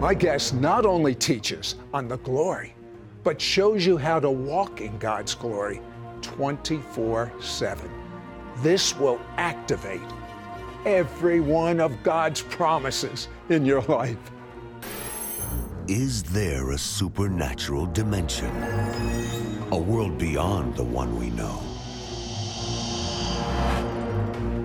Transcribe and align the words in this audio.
My 0.00 0.14
guest 0.14 0.54
not 0.54 0.86
only 0.86 1.12
teaches 1.12 1.74
on 1.92 2.06
the 2.06 2.18
glory, 2.18 2.72
but 3.24 3.40
shows 3.40 3.84
you 3.84 3.96
how 3.96 4.20
to 4.20 4.30
walk 4.30 4.80
in 4.80 4.96
God's 4.98 5.34
glory 5.34 5.80
24 6.22 7.32
7. 7.40 7.90
This 8.58 8.96
will 8.96 9.20
activate 9.38 10.00
every 10.86 11.40
one 11.40 11.80
of 11.80 12.00
God's 12.04 12.42
promises 12.42 13.28
in 13.48 13.64
your 13.66 13.82
life. 13.82 14.18
Is 15.88 16.22
there 16.22 16.70
a 16.70 16.78
supernatural 16.78 17.86
dimension? 17.86 18.50
A 19.72 19.78
world 19.78 20.16
beyond 20.16 20.76
the 20.76 20.84
one 20.84 21.18
we 21.18 21.30
know? 21.30 21.60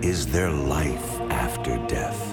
Is 0.07 0.27
there 0.27 0.51
life 0.51 1.19
after 1.31 1.77
death? 1.87 2.32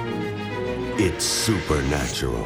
It's 1.03 1.25
Supernatural. 1.25 2.43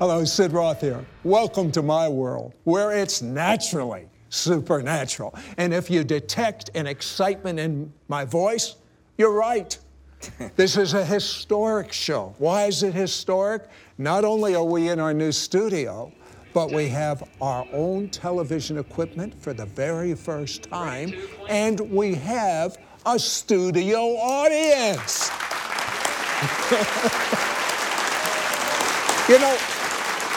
Hello, 0.00 0.24
Sid 0.24 0.50
Roth 0.50 0.80
here. 0.80 1.06
Welcome 1.22 1.70
to 1.70 1.80
my 1.80 2.08
world 2.08 2.54
where 2.64 2.90
it's 2.90 3.22
naturally 3.22 4.08
supernatural. 4.30 5.36
And 5.58 5.72
if 5.72 5.88
you 5.88 6.02
detect 6.02 6.70
an 6.74 6.88
excitement 6.88 7.60
in 7.60 7.92
my 8.08 8.24
voice, 8.24 8.74
you're 9.16 9.30
right. 9.30 9.78
this 10.56 10.76
is 10.76 10.92
a 10.92 11.04
historic 11.04 11.92
show. 11.92 12.34
Why 12.38 12.64
is 12.64 12.82
it 12.82 12.94
historic? 12.94 13.68
Not 13.96 14.24
only 14.24 14.56
are 14.56 14.64
we 14.64 14.88
in 14.88 14.98
our 14.98 15.14
new 15.14 15.30
studio, 15.30 16.12
but 16.52 16.72
we 16.72 16.88
have 16.88 17.22
our 17.40 17.64
own 17.72 18.08
television 18.08 18.76
equipment 18.76 19.40
for 19.40 19.52
the 19.52 19.66
very 19.66 20.16
first 20.16 20.64
time, 20.64 21.14
and 21.48 21.78
we 21.78 22.14
have 22.14 22.76
a 23.08 23.18
studio 23.18 24.16
audience. 24.18 25.30
you 29.30 29.38
know, 29.38 29.56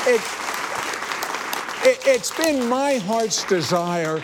it, 0.08 0.22
it, 1.84 2.00
it's 2.08 2.32
been 2.38 2.70
my 2.70 2.96
heart's 2.96 3.44
desire 3.44 4.24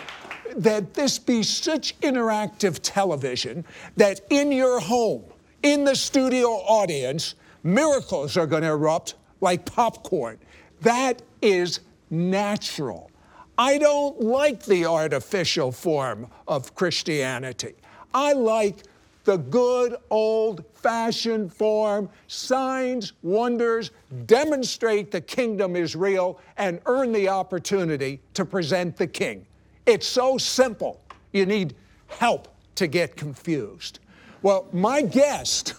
that 0.55 0.93
this 0.93 1.19
be 1.19 1.43
such 1.43 1.99
interactive 1.99 2.79
television 2.81 3.65
that 3.97 4.21
in 4.29 4.53
your 4.53 4.79
home, 4.79 5.25
in 5.63 5.83
the 5.83 5.95
studio 5.95 6.47
audience, 6.47 7.35
miracles 7.63 8.37
are 8.37 8.47
going 8.47 8.63
to 8.63 8.69
erupt 8.69 9.15
like 9.41 9.65
popcorn. 9.65 10.39
That 10.81 11.21
is 11.41 11.81
natural. 12.09 13.11
I 13.57 13.77
don't 13.77 14.21
like 14.21 14.63
the 14.63 14.85
artificial 14.85 15.73
form 15.73 16.27
of 16.47 16.73
Christianity. 16.75 17.75
I 18.17 18.33
like 18.33 18.77
the 19.25 19.37
good 19.37 19.95
old 20.09 20.65
fashioned 20.73 21.53
form. 21.53 22.09
Signs, 22.25 23.13
wonders 23.21 23.91
demonstrate 24.25 25.11
the 25.11 25.21
kingdom 25.21 25.75
is 25.75 25.95
real 25.95 26.39
and 26.57 26.79
earn 26.87 27.11
the 27.11 27.29
opportunity 27.29 28.19
to 28.33 28.43
present 28.43 28.97
the 28.97 29.05
king. 29.05 29.45
It's 29.85 30.07
so 30.07 30.39
simple. 30.39 30.99
You 31.31 31.45
need 31.45 31.75
help 32.07 32.47
to 32.73 32.87
get 32.87 33.15
confused. 33.15 33.99
Well, 34.41 34.67
my 34.73 35.03
guest, 35.03 35.75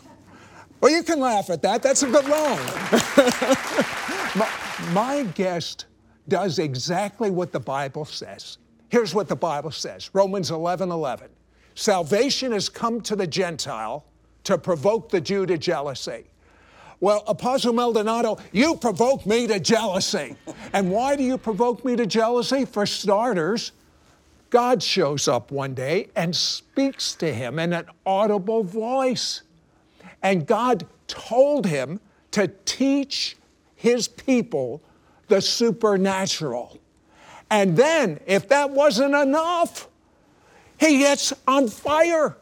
well, 0.80 0.92
you 0.92 1.02
can 1.02 1.18
laugh 1.18 1.50
at 1.50 1.60
that. 1.62 1.82
That's 1.82 2.04
a 2.04 2.06
good 2.06 2.28
line. 2.28 2.66
my, 4.36 4.48
my 4.92 5.28
guest 5.34 5.86
does 6.28 6.60
exactly 6.60 7.32
what 7.32 7.50
the 7.50 7.58
Bible 7.58 8.04
says. 8.04 8.58
Here's 8.90 9.12
what 9.12 9.26
the 9.26 9.36
Bible 9.36 9.72
says 9.72 10.10
Romans 10.14 10.52
11 10.52 10.92
11. 10.92 11.30
Salvation 11.78 12.50
has 12.50 12.68
come 12.68 13.00
to 13.02 13.14
the 13.14 13.28
Gentile 13.28 14.04
to 14.42 14.58
provoke 14.58 15.10
the 15.10 15.20
Jew 15.20 15.46
to 15.46 15.56
jealousy. 15.56 16.24
Well, 16.98 17.22
Apostle 17.28 17.72
Maldonado, 17.72 18.38
you 18.50 18.74
provoke 18.74 19.24
me 19.24 19.46
to 19.46 19.60
jealousy. 19.60 20.34
and 20.72 20.90
why 20.90 21.14
do 21.14 21.22
you 21.22 21.38
provoke 21.38 21.84
me 21.84 21.94
to 21.94 22.04
jealousy? 22.04 22.64
For 22.64 22.84
starters, 22.84 23.70
God 24.50 24.82
shows 24.82 25.28
up 25.28 25.52
one 25.52 25.72
day 25.74 26.08
and 26.16 26.34
speaks 26.34 27.14
to 27.14 27.32
him 27.32 27.60
in 27.60 27.72
an 27.72 27.86
audible 28.04 28.64
voice. 28.64 29.42
And 30.20 30.48
God 30.48 30.84
told 31.06 31.64
him 31.64 32.00
to 32.32 32.48
teach 32.64 33.36
his 33.76 34.08
people 34.08 34.82
the 35.28 35.40
supernatural. 35.40 36.80
And 37.48 37.76
then, 37.76 38.18
if 38.26 38.48
that 38.48 38.70
wasn't 38.70 39.14
enough, 39.14 39.88
he 40.78 40.98
gets 40.98 41.32
on 41.46 41.68
fire. 41.68 42.36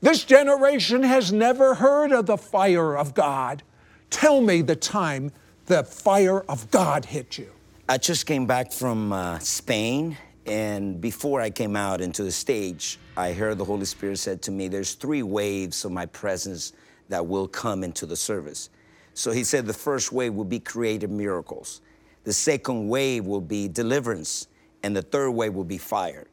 This 0.00 0.24
generation 0.24 1.02
has 1.02 1.32
never 1.32 1.74
heard 1.74 2.12
of 2.12 2.26
the 2.26 2.36
fire 2.36 2.96
of 2.96 3.14
God. 3.14 3.62
Tell 4.10 4.40
me 4.40 4.62
the 4.62 4.76
time 4.76 5.32
the 5.66 5.84
fire 5.84 6.40
of 6.48 6.70
God 6.70 7.04
hit 7.04 7.38
you. 7.38 7.50
I 7.88 7.98
just 7.98 8.26
came 8.26 8.46
back 8.46 8.72
from 8.72 9.12
uh, 9.12 9.38
Spain 9.38 10.16
and 10.46 11.00
before 11.00 11.40
I 11.40 11.50
came 11.50 11.76
out 11.76 12.00
into 12.00 12.24
the 12.24 12.32
stage, 12.32 12.98
I 13.16 13.32
heard 13.32 13.58
the 13.58 13.64
Holy 13.64 13.84
Spirit 13.84 14.18
said 14.18 14.42
to 14.42 14.50
me, 14.50 14.68
There's 14.68 14.94
three 14.94 15.22
waves 15.22 15.84
of 15.84 15.92
my 15.92 16.06
presence 16.06 16.72
that 17.08 17.26
will 17.26 17.46
come 17.46 17.84
into 17.84 18.06
the 18.06 18.16
service. 18.16 18.70
So 19.14 19.30
he 19.30 19.44
said 19.44 19.66
the 19.66 19.72
first 19.72 20.10
wave 20.10 20.34
will 20.34 20.44
be 20.44 20.58
creative 20.58 21.10
miracles, 21.10 21.80
the 22.24 22.32
second 22.32 22.88
wave 22.88 23.26
will 23.26 23.40
be 23.40 23.68
deliverance, 23.68 24.48
and 24.82 24.96
the 24.96 25.02
third 25.02 25.30
wave 25.30 25.54
will 25.54 25.64
be 25.64 25.78
fire. 25.78 26.26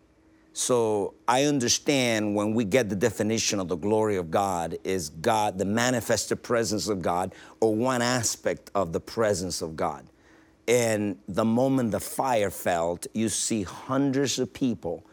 So 0.53 1.13
I 1.27 1.43
understand 1.43 2.35
when 2.35 2.53
we 2.53 2.65
get 2.65 2.89
the 2.89 2.95
definition 2.95 3.59
of 3.59 3.67
the 3.67 3.77
glory 3.77 4.17
of 4.17 4.31
God 4.31 4.77
is 4.83 5.09
God, 5.09 5.57
the 5.57 5.65
manifested 5.65 6.43
presence 6.43 6.87
of 6.87 7.01
God, 7.01 7.33
or 7.61 7.75
one 7.75 8.01
aspect 8.01 8.71
of 8.75 8.91
the 8.91 8.99
presence 8.99 9.61
of 9.61 9.75
God. 9.75 10.05
And 10.67 11.17
the 11.27 11.45
moment 11.45 11.91
the 11.91 11.99
fire 11.99 12.49
felt, 12.49 13.07
you 13.13 13.29
see 13.29 13.63
hundreds 13.63 14.37
of 14.37 14.53
people 14.53 15.05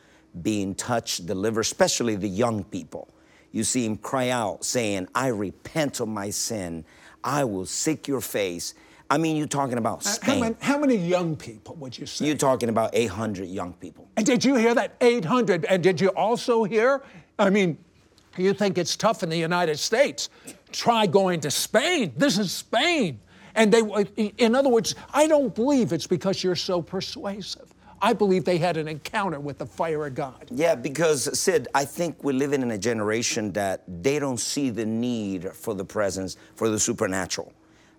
being 0.42 0.74
touched, 0.74 1.26
delivered, 1.26 1.60
especially 1.60 2.16
the 2.16 2.28
young 2.28 2.64
people. 2.64 3.08
You 3.53 3.64
see 3.64 3.86
him 3.86 3.97
cry 3.97 4.28
out, 4.28 4.64
saying, 4.64 5.08
I 5.14 5.28
repent 5.28 6.00
of 6.00 6.08
my 6.08 6.30
sin. 6.30 6.84
I 7.24 7.44
will 7.44 7.64
seek 7.64 8.06
your 8.06 8.20
face. 8.20 8.74
I 9.09 9.19
mean, 9.19 9.37
you're 9.37 9.47
talking 9.47 9.78
about 9.78 10.05
uh, 10.06 10.11
Spain. 10.11 10.34
How 10.34 10.41
many, 10.41 10.56
how 10.61 10.78
many 10.78 10.97
young 10.97 11.37
people 11.37 11.75
would 11.77 11.97
you 11.97 12.06
say? 12.06 12.27
You're 12.27 12.37
talking 12.37 12.69
about 12.69 12.91
800 12.93 13.49
young 13.49 13.72
people. 13.75 14.09
And 14.17 14.27
did 14.27 14.44
you 14.44 14.56
hear 14.56 14.75
that? 14.75 14.97
800. 15.00 15.65
And 15.67 15.83
did 15.83 16.00
you 16.00 16.09
also 16.09 16.65
hear? 16.65 17.03
I 17.39 17.50
mean, 17.50 17.78
you 18.37 18.53
think 18.53 18.78
it's 18.78 18.97
tough 18.97 19.22
in 19.22 19.28
the 19.28 19.37
United 19.37 19.78
States. 19.78 20.28
Try 20.72 21.06
going 21.06 21.41
to 21.41 21.50
Spain. 21.50 22.12
This 22.16 22.39
is 22.39 22.53
Spain. 22.53 23.21
And 23.55 23.72
they, 23.72 23.81
in 24.37 24.55
other 24.55 24.69
words, 24.69 24.95
I 25.15 25.27
don't 25.27 25.55
believe 25.55 25.93
it's 25.93 26.06
because 26.06 26.45
you're 26.45 26.56
so 26.56 26.83
persuasive. 26.83 27.72
I 28.03 28.12
believe 28.12 28.45
they 28.45 28.59
had 28.59 28.77
an 28.77 28.89
encounter 28.89 29.41
with 29.41 29.56
the 29.56 29.65
fire 29.65 30.06
of 30.06 30.15
God. 30.15 30.47
Yeah, 30.50 30.75
because 30.75 31.39
Sid, 31.39 31.69
I 31.75 31.87
think 31.87 32.22
we're 32.22 32.34
living 32.34 32.61
in 32.61 32.71
a 32.72 32.78
generation 32.78 33.53
that 33.53 33.84
they 34.03 34.19
don't 34.19 34.39
see 34.39 34.69
the 34.69 34.84
need 34.84 35.51
for 35.54 35.72
the 35.72 35.84
presence, 35.84 36.36
for 36.57 36.69
the 36.69 36.78
supernatural. 36.78 37.53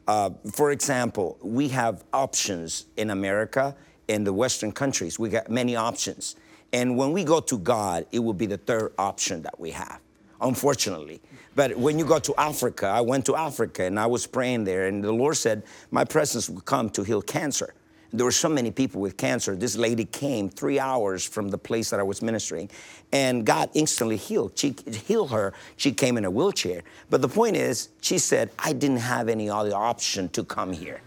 Uh, 0.08 0.30
for 0.54 0.72
example, 0.72 1.38
we 1.42 1.68
have 1.68 2.04
options 2.14 2.86
in 2.96 3.10
America, 3.10 3.76
in 4.08 4.24
the 4.24 4.32
Western 4.32 4.72
countries. 4.72 5.20
We 5.20 5.30
got 5.30 5.50
many 5.50 5.76
options. 5.76 6.36
And 6.74 6.98
when 6.98 7.12
we 7.12 7.24
go 7.24 7.40
to 7.42 7.58
God, 7.58 8.06
it 8.12 8.20
will 8.20 8.34
be 8.34 8.46
the 8.46 8.58
third 8.58 8.94
option 8.98 9.42
that 9.44 9.60
we 9.60 9.72
have, 9.72 10.00
unfortunately. 10.42 11.22
But 11.56 11.76
when 11.78 11.98
you 11.98 12.06
go 12.06 12.20
to 12.20 12.36
Africa, 12.38 12.88
I 12.88 13.02
went 13.02 13.26
to 13.26 13.36
Africa 13.36 13.84
and 13.84 14.00
I 14.00 14.06
was 14.06 14.28
praying 14.28 14.64
there, 14.64 14.88
and 14.88 15.04
the 15.04 15.12
Lord 15.12 15.38
said, 15.38 15.64
My 15.92 16.06
presence 16.06 16.50
will 16.50 16.62
come 16.62 16.90
to 16.92 17.04
heal 17.04 17.22
cancer. 17.22 17.74
There 18.14 18.26
were 18.26 18.32
so 18.32 18.50
many 18.50 18.72
people 18.72 19.02
with 19.02 19.18
cancer. 19.18 19.56
This 19.56 19.76
lady 19.76 20.06
came 20.06 20.50
three 20.50 20.80
hours 20.80 21.26
from 21.26 21.50
the 21.50 21.58
place 21.58 21.90
that 21.90 22.00
I 22.00 22.04
was 22.04 22.22
ministering, 22.22 22.70
and 23.12 23.46
God 23.46 23.70
instantly 23.74 24.18
healed. 24.18 24.54
She 24.56 24.76
healed 25.06 25.32
her. 25.32 25.54
She 25.76 25.92
came 25.92 26.18
in 26.18 26.26
a 26.26 26.32
wheelchair. 26.32 26.84
But 27.10 27.22
the 27.22 27.28
point 27.28 27.58
is, 27.58 27.90
she 28.02 28.18
said, 28.18 28.50
I 28.60 28.74
didn't 28.74 28.98
have 28.98 29.28
any 29.28 29.50
other 29.50 29.76
option 29.76 30.30
to 30.30 30.44
come 30.44 30.72
here. 30.72 31.02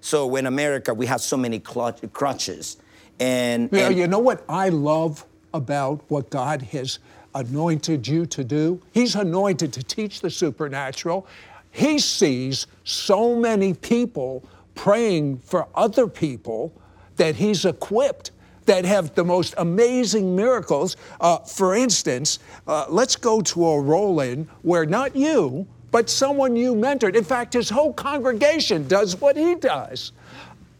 So 0.00 0.34
in 0.36 0.46
America, 0.46 0.92
we 0.92 1.06
have 1.06 1.20
so 1.20 1.36
many 1.36 1.60
crutches. 1.60 2.78
And, 3.20 3.68
yeah, 3.70 3.88
and 3.88 3.96
you 3.96 4.06
know 4.06 4.18
what 4.18 4.44
I 4.48 4.70
love 4.70 5.24
about 5.52 6.02
what 6.08 6.30
God 6.30 6.62
has 6.62 6.98
anointed 7.34 8.08
you 8.08 8.26
to 8.26 8.42
do. 8.42 8.80
He's 8.92 9.14
anointed 9.14 9.72
to 9.74 9.82
teach 9.82 10.20
the 10.20 10.30
supernatural. 10.30 11.26
He 11.70 11.98
sees 12.00 12.66
so 12.82 13.36
many 13.36 13.74
people 13.74 14.42
praying 14.74 15.38
for 15.38 15.68
other 15.74 16.06
people 16.06 16.72
that 17.16 17.36
he's 17.36 17.64
equipped 17.64 18.30
that 18.66 18.84
have 18.84 19.14
the 19.14 19.24
most 19.24 19.54
amazing 19.58 20.36
miracles. 20.36 20.96
Uh, 21.20 21.38
for 21.38 21.74
instance, 21.74 22.38
uh, 22.66 22.86
let's 22.88 23.16
go 23.16 23.40
to 23.40 23.66
a 23.66 23.80
roll 23.80 24.20
in 24.20 24.48
where 24.62 24.86
not 24.86 25.16
you, 25.16 25.66
but 25.90 26.08
someone 26.08 26.54
you 26.54 26.74
mentored, 26.74 27.16
in 27.16 27.24
fact, 27.24 27.52
his 27.52 27.68
whole 27.68 27.92
congregation 27.92 28.86
does 28.86 29.20
what 29.20 29.36
he 29.36 29.56
does. 29.56 30.12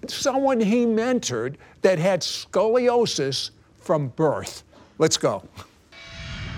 Someone 0.06 0.60
he 0.60 0.86
mentored 0.86 1.56
that 1.82 1.98
had 1.98 2.20
scoliosis 2.20 3.50
from 3.78 4.08
birth. 4.08 4.62
Let's 4.98 5.16
go. 5.16 5.42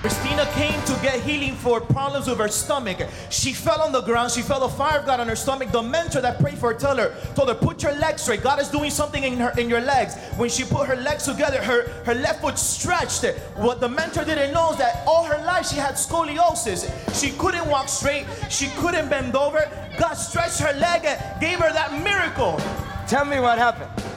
Christina 0.02 0.46
came 0.54 0.82
to 0.82 0.92
get 1.00 1.20
healing 1.20 1.54
for 1.54 1.80
problems 1.80 2.26
with 2.26 2.38
her 2.38 2.48
stomach. 2.48 2.98
She 3.30 3.52
fell 3.52 3.80
on 3.80 3.92
the 3.92 4.00
ground. 4.00 4.32
She 4.32 4.42
felt 4.42 4.64
a 4.64 4.76
fire 4.76 4.98
of 4.98 5.06
God 5.06 5.20
on 5.20 5.28
her 5.28 5.36
stomach. 5.36 5.70
The 5.70 5.80
mentor 5.80 6.20
that 6.20 6.40
prayed 6.40 6.58
for 6.58 6.72
her 6.72 6.78
told 6.78 6.98
her, 6.98 7.14
told 7.36 7.48
her, 7.48 7.54
put 7.54 7.84
your 7.84 7.92
legs 7.92 8.22
straight. 8.22 8.42
God 8.42 8.60
is 8.60 8.68
doing 8.68 8.90
something 8.90 9.22
in 9.22 9.36
her 9.38 9.52
in 9.56 9.68
your 9.68 9.80
legs. 9.80 10.16
When 10.36 10.50
she 10.50 10.64
put 10.64 10.88
her 10.88 10.96
legs 10.96 11.22
together, 11.26 11.62
her, 11.62 11.88
her 12.04 12.14
left 12.14 12.40
foot 12.40 12.58
stretched. 12.58 13.24
What 13.54 13.78
the 13.78 13.88
mentor 13.88 14.24
didn't 14.24 14.52
know 14.52 14.72
is 14.72 14.78
that 14.78 15.04
all 15.06 15.22
her 15.22 15.38
life 15.44 15.68
she 15.68 15.76
had 15.76 15.94
scoliosis. 15.94 16.90
She 17.14 17.30
couldn't 17.38 17.68
walk 17.68 17.88
straight. 17.88 18.26
She 18.50 18.70
couldn't 18.80 19.08
bend 19.08 19.36
over. 19.36 19.70
God 20.00 20.14
stretched 20.14 20.58
her 20.58 20.72
leg 20.80 21.04
and 21.04 21.40
gave 21.40 21.60
her 21.60 21.72
that 21.72 21.92
miracle. 22.02 22.60
Tell 23.06 23.24
me 23.24 23.38
what 23.38 23.56
happened. 23.56 24.11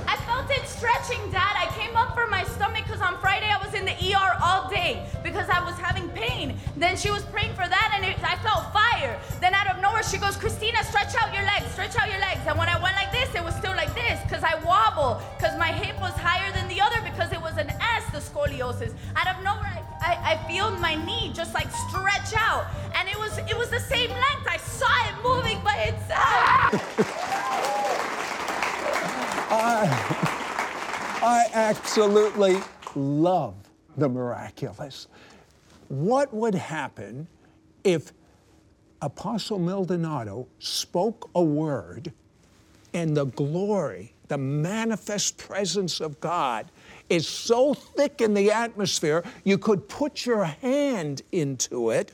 I 0.86 1.02
stretching, 1.02 1.32
Dad. 1.32 1.56
I 1.58 1.66
came 1.78 1.96
up 1.96 2.14
for 2.14 2.28
my 2.28 2.44
stomach 2.44 2.84
because 2.86 3.02
on 3.02 3.18
Friday 3.20 3.50
I 3.50 3.58
was 3.64 3.74
in 3.74 3.86
the 3.86 3.94
ER 3.94 4.38
all 4.42 4.70
day 4.70 5.06
because 5.24 5.50
I 5.50 5.64
was 5.64 5.76
having 5.76 6.10
pain. 6.10 6.58
Then 6.78 6.96
she 6.98 7.10
was 7.10 7.24
praying 7.26 7.54
for 7.54 7.68
that 7.68 7.92
and 7.96 8.06
it, 8.06 8.18
I 8.24 8.36
felt 8.38 8.72
fire. 8.74 9.20
Then 9.42 9.54
out 9.54 9.68
of 9.68 9.82
nowhere 9.82 10.04
she 10.04 10.18
goes, 10.18 10.38
Christina, 10.38 10.84
stretch 10.84 11.16
out 11.16 11.34
your 11.34 11.44
legs, 11.44 11.72
stretch 11.72 11.96
out 11.96 12.10
your 12.10 12.20
legs. 12.20 12.42
And 12.48 12.58
when 12.58 12.70
I 12.70 12.82
went 12.82 12.96
like 12.96 13.12
this, 13.12 13.34
it 13.34 13.44
was 13.44 13.56
still 13.56 13.76
like 13.76 13.94
this 13.96 14.22
because 14.24 14.44
I 14.44 14.62
wobble 14.64 15.22
because 15.38 15.58
my 15.58 15.72
hip 15.72 16.00
was 16.00 16.14
higher 16.14 16.52
than 16.54 16.68
the 16.68 16.82
other 16.82 17.02
because 17.02 17.32
it 17.32 17.42
was 17.42 17.58
an 17.58 17.70
S, 17.70 18.06
the 18.12 18.20
scoliosis. 18.20 18.94
Out 19.16 19.28
of 19.28 19.44
nowhere, 19.44 19.82
I, 20.02 20.14
I, 20.22 20.34
I 20.34 20.38
feel 20.48 20.72
my 20.78 20.96
knee 20.96 21.32
just 21.34 21.54
like 21.54 21.72
stretch 21.90 22.34
out, 22.38 22.66
and 22.96 23.10
it 23.10 23.18
was 23.18 23.38
it 23.38 23.58
was 23.58 23.70
the 23.70 23.80
same 23.80 24.10
length. 24.10 24.48
I 24.48 24.58
saw 24.58 24.92
it 25.10 25.16
moving 25.24 25.62
by 25.64 25.78
itself. 25.90 26.72
I 31.26 31.50
absolutely 31.56 32.58
love 32.94 33.56
the 33.98 34.08
miraculous. 34.08 35.08
What 35.88 36.32
would 36.32 36.54
happen 36.54 37.28
if 37.84 38.14
Apostle 39.02 39.58
Maldonado 39.58 40.48
spoke 40.60 41.32
a 41.34 41.42
word 41.42 42.14
and 42.94 43.18
the 43.18 43.26
glory, 43.26 44.14
the 44.28 44.38
manifest 44.38 45.40
presence 45.40 46.00
of 46.00 46.20
God 46.20 46.70
is 47.10 47.28
so 47.28 47.74
thick 47.74 48.22
in 48.22 48.36
the 48.36 48.52
atmosphere 48.52 49.24
you 49.44 49.58
could 49.58 49.90
put 49.90 50.28
your 50.28 50.46
hand 50.46 51.24
into 51.32 51.90
it? 51.90 52.12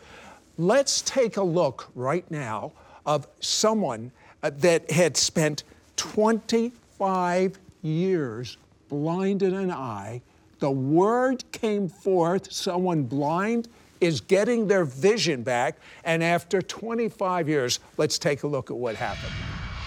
Let's 0.57 1.01
take 1.01 1.35
a 1.35 1.43
look 1.43 1.91
right 1.95 2.29
now 2.31 2.71
of 3.05 3.27
someone 3.41 4.13
uh, 4.41 4.51
that 4.59 4.89
had 4.89 5.17
spent 5.17 5.65
25 5.97 7.59
years 7.81 8.55
blind 8.91 9.41
in 9.41 9.55
an 9.55 9.71
eye. 9.71 10.21
The 10.59 10.69
word 10.69 11.43
came 11.51 11.87
forth, 11.87 12.51
someone 12.51 13.03
blind 13.03 13.69
is 14.01 14.19
getting 14.19 14.67
their 14.67 14.83
vision 14.83 15.43
back, 15.43 15.77
and 16.03 16.23
after 16.23 16.61
25 16.61 17.47
years, 17.47 17.79
let's 17.97 18.19
take 18.19 18.43
a 18.43 18.47
look 18.47 18.69
at 18.69 18.75
what 18.75 18.95
happened. 18.95 19.31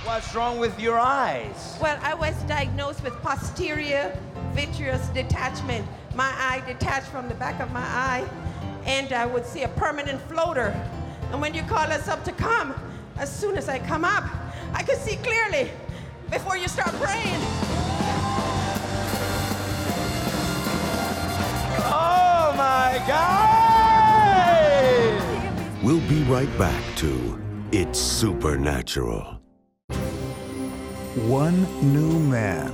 What's 0.05 0.35
wrong 0.35 0.59
with 0.59 0.79
your 0.81 0.99
eyes? 0.99 1.79
Well, 1.81 1.99
I 2.03 2.15
was 2.15 2.35
diagnosed 2.45 3.05
with 3.05 3.13
posterior 3.23 4.17
vitreous 4.55 5.07
detachment. 5.09 5.87
My 6.15 6.33
eye 6.39 6.63
detached 6.67 7.09
from 7.09 7.29
the 7.29 7.35
back 7.35 7.61
of 7.61 7.73
my 7.73 7.81
eye, 7.81 8.29
and 8.87 9.13
I 9.13 9.27
would 9.27 9.45
see 9.45 9.65
a 9.65 9.69
permanent 9.69 10.21
floater. 10.23 10.69
And 11.31 11.41
when 11.41 11.55
you 11.55 11.63
call 11.63 11.91
us 11.91 12.09
up 12.09 12.25
to 12.25 12.33
come, 12.33 12.75
as 13.19 13.35
soon 13.35 13.57
as 13.57 13.69
I 13.69 13.81
come 13.81 14.05
up, 14.05 14.25
I 14.73 14.83
could 14.83 14.99
see 14.99 15.17
clearly 15.17 15.71
before 16.31 16.57
you 16.57 16.69
start 16.69 16.93
praying. 16.95 17.74
My 22.57 23.03
God! 23.07 23.35
We'll 25.83 26.07
be 26.09 26.23
right 26.25 26.59
back 26.59 26.83
to 26.97 27.39
It's 27.73 27.99
Supernatural. 27.99 29.41
One 31.27 31.67
new 31.93 32.19
man. 32.19 32.73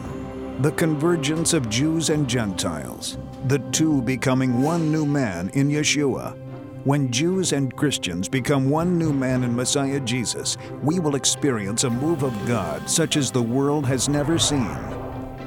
The 0.62 0.72
convergence 0.72 1.52
of 1.54 1.68
Jews 1.68 2.10
and 2.10 2.28
Gentiles. 2.28 3.18
The 3.48 3.58
two 3.70 4.02
becoming 4.02 4.62
one 4.62 4.92
new 4.92 5.06
man 5.06 5.48
in 5.50 5.68
Yeshua. 5.68 6.36
When 6.84 7.10
Jews 7.10 7.52
and 7.52 7.76
Christians 7.76 8.28
become 8.28 8.70
one 8.70 8.96
new 8.96 9.12
man 9.12 9.44
in 9.44 9.54
Messiah 9.54 10.00
Jesus, 10.00 10.56
we 10.82 10.98
will 10.98 11.14
experience 11.14 11.84
a 11.84 11.90
move 11.90 12.22
of 12.22 12.32
God 12.46 12.88
such 12.88 13.16
as 13.18 13.30
the 13.30 13.42
world 13.42 13.84
has 13.86 14.08
never 14.08 14.38
seen. 14.38 14.78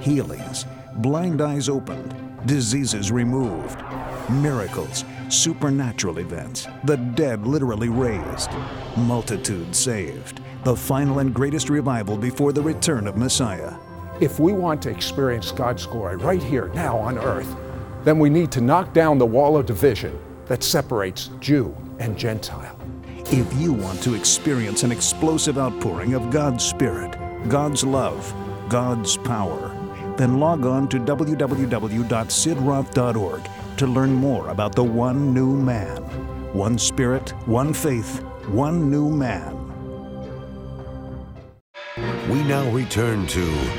Healings, 0.01 0.65
blind 0.97 1.41
eyes 1.41 1.69
opened, 1.69 2.13
diseases 2.45 3.11
removed, 3.11 3.79
miracles, 4.29 5.05
supernatural 5.29 6.19
events, 6.19 6.67
the 6.83 6.97
dead 6.97 7.45
literally 7.45 7.89
raised, 7.89 8.49
multitudes 8.97 9.77
saved, 9.77 10.41
the 10.63 10.75
final 10.75 11.19
and 11.19 11.33
greatest 11.33 11.69
revival 11.69 12.17
before 12.17 12.53
the 12.53 12.61
return 12.61 13.07
of 13.07 13.17
Messiah. 13.17 13.73
If 14.19 14.39
we 14.39 14.53
want 14.53 14.81
to 14.83 14.89
experience 14.89 15.51
God's 15.51 15.85
glory 15.85 16.17
right 16.17 16.41
here, 16.41 16.69
now 16.73 16.97
on 16.97 17.17
earth, 17.17 17.55
then 18.03 18.19
we 18.19 18.29
need 18.29 18.51
to 18.51 18.61
knock 18.61 18.93
down 18.93 19.17
the 19.17 19.25
wall 19.25 19.57
of 19.57 19.65
division 19.65 20.17
that 20.45 20.63
separates 20.63 21.29
Jew 21.39 21.75
and 21.99 22.17
Gentile. 22.17 22.77
If 23.27 23.51
you 23.55 23.73
want 23.73 24.01
to 24.03 24.13
experience 24.13 24.83
an 24.83 24.91
explosive 24.91 25.57
outpouring 25.57 26.13
of 26.13 26.29
God's 26.29 26.63
Spirit, 26.63 27.17
God's 27.49 27.83
love, 27.83 28.33
God's 28.69 29.17
power, 29.17 29.71
then 30.17 30.39
log 30.39 30.65
on 30.65 30.87
to 30.89 30.99
www.sidroth.org 30.99 33.41
to 33.77 33.87
learn 33.87 34.13
more 34.13 34.49
about 34.49 34.75
the 34.75 34.83
one 34.83 35.33
new 35.33 35.55
man. 35.55 36.01
One 36.53 36.77
Spirit, 36.77 37.31
one 37.47 37.73
faith, 37.73 38.21
one 38.47 38.91
new 38.91 39.09
man. 39.09 39.57
We 42.29 42.43
now 42.43 42.69
return 42.71 43.27
to 43.27 43.69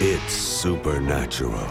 It's 0.00 0.32
Supernatural. 0.32 1.66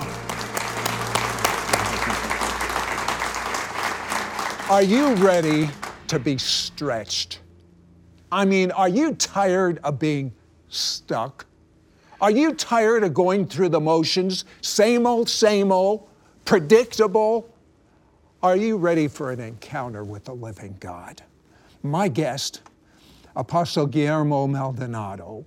Are 4.70 4.82
you 4.82 5.13
ready 5.15 5.70
to 6.08 6.17
be 6.17 6.38
stretched? 6.38 7.41
I 8.32 8.46
mean, 8.46 8.72
are 8.72 8.89
you 8.89 9.13
tired 9.13 9.79
of 9.84 10.00
being 10.00 10.34
stuck? 10.70 11.46
Are 12.20 12.32
you 12.32 12.53
tired 12.53 13.03
of 13.03 13.13
going 13.13 13.46
through 13.46 13.70
the 13.70 13.79
motions? 13.79 14.46
Same 14.62 15.05
old, 15.05 15.29
same 15.29 15.72
old, 15.72 16.08
predictable? 16.46 17.50
Are 18.46 18.56
you 18.56 18.78
ready 18.78 19.08
for 19.08 19.32
an 19.32 19.40
encounter 19.40 20.04
with 20.04 20.25
the 20.25 20.36
living 20.36 20.78
God? 20.80 21.24
My 21.82 22.08
guest, 22.08 22.62
Apostle 23.36 23.88
Guillermo 23.88 24.46
Maldonado, 24.46 25.44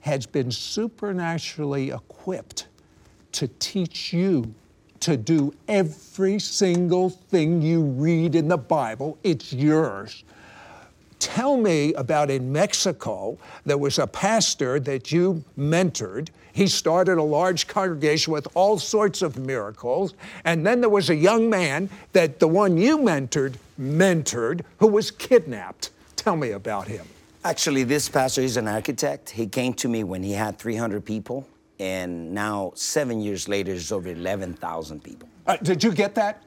has 0.00 0.26
been 0.26 0.50
supernaturally 0.50 1.90
equipped 1.90 2.66
to 3.32 3.48
teach 3.48 4.12
you 4.12 4.54
to 5.00 5.16
do 5.16 5.54
every 5.68 6.38
single 6.38 7.08
thing 7.08 7.62
you 7.62 7.80
read 7.82 8.34
in 8.34 8.48
the 8.48 8.58
Bible. 8.58 9.16
It's 9.24 9.50
yours. 9.50 10.22
Tell 11.20 11.56
me 11.56 11.94
about 11.94 12.30
in 12.30 12.52
Mexico, 12.52 13.38
there 13.64 13.78
was 13.78 13.98
a 13.98 14.06
pastor 14.06 14.78
that 14.80 15.10
you 15.10 15.42
mentored. 15.56 16.28
He 16.54 16.68
started 16.68 17.18
a 17.18 17.22
large 17.22 17.66
congregation 17.66 18.32
with 18.32 18.46
all 18.54 18.78
sorts 18.78 19.22
of 19.22 19.36
miracles. 19.36 20.14
And 20.44 20.64
then 20.64 20.80
there 20.80 20.88
was 20.88 21.10
a 21.10 21.14
young 21.16 21.50
man 21.50 21.90
that 22.12 22.38
the 22.38 22.46
one 22.46 22.76
you 22.76 22.96
mentored 22.96 23.54
mentored 23.78 24.60
who 24.78 24.86
was 24.86 25.10
kidnapped. 25.10 25.90
Tell 26.14 26.36
me 26.36 26.52
about 26.52 26.86
him. 26.86 27.06
Actually, 27.42 27.82
this 27.82 28.08
pastor, 28.08 28.40
he's 28.40 28.56
an 28.56 28.68
architect. 28.68 29.30
He 29.30 29.48
came 29.48 29.74
to 29.74 29.88
me 29.88 30.04
when 30.04 30.22
he 30.22 30.30
had 30.30 30.56
300 30.56 31.04
people, 31.04 31.44
and 31.80 32.32
now, 32.32 32.72
seven 32.76 33.20
years 33.20 33.48
later, 33.48 33.72
there's 33.72 33.90
over 33.90 34.08
11,000 34.08 35.02
people. 35.02 35.28
Uh, 35.48 35.56
did 35.56 35.82
you 35.82 35.90
get 35.90 36.14
that? 36.14 36.44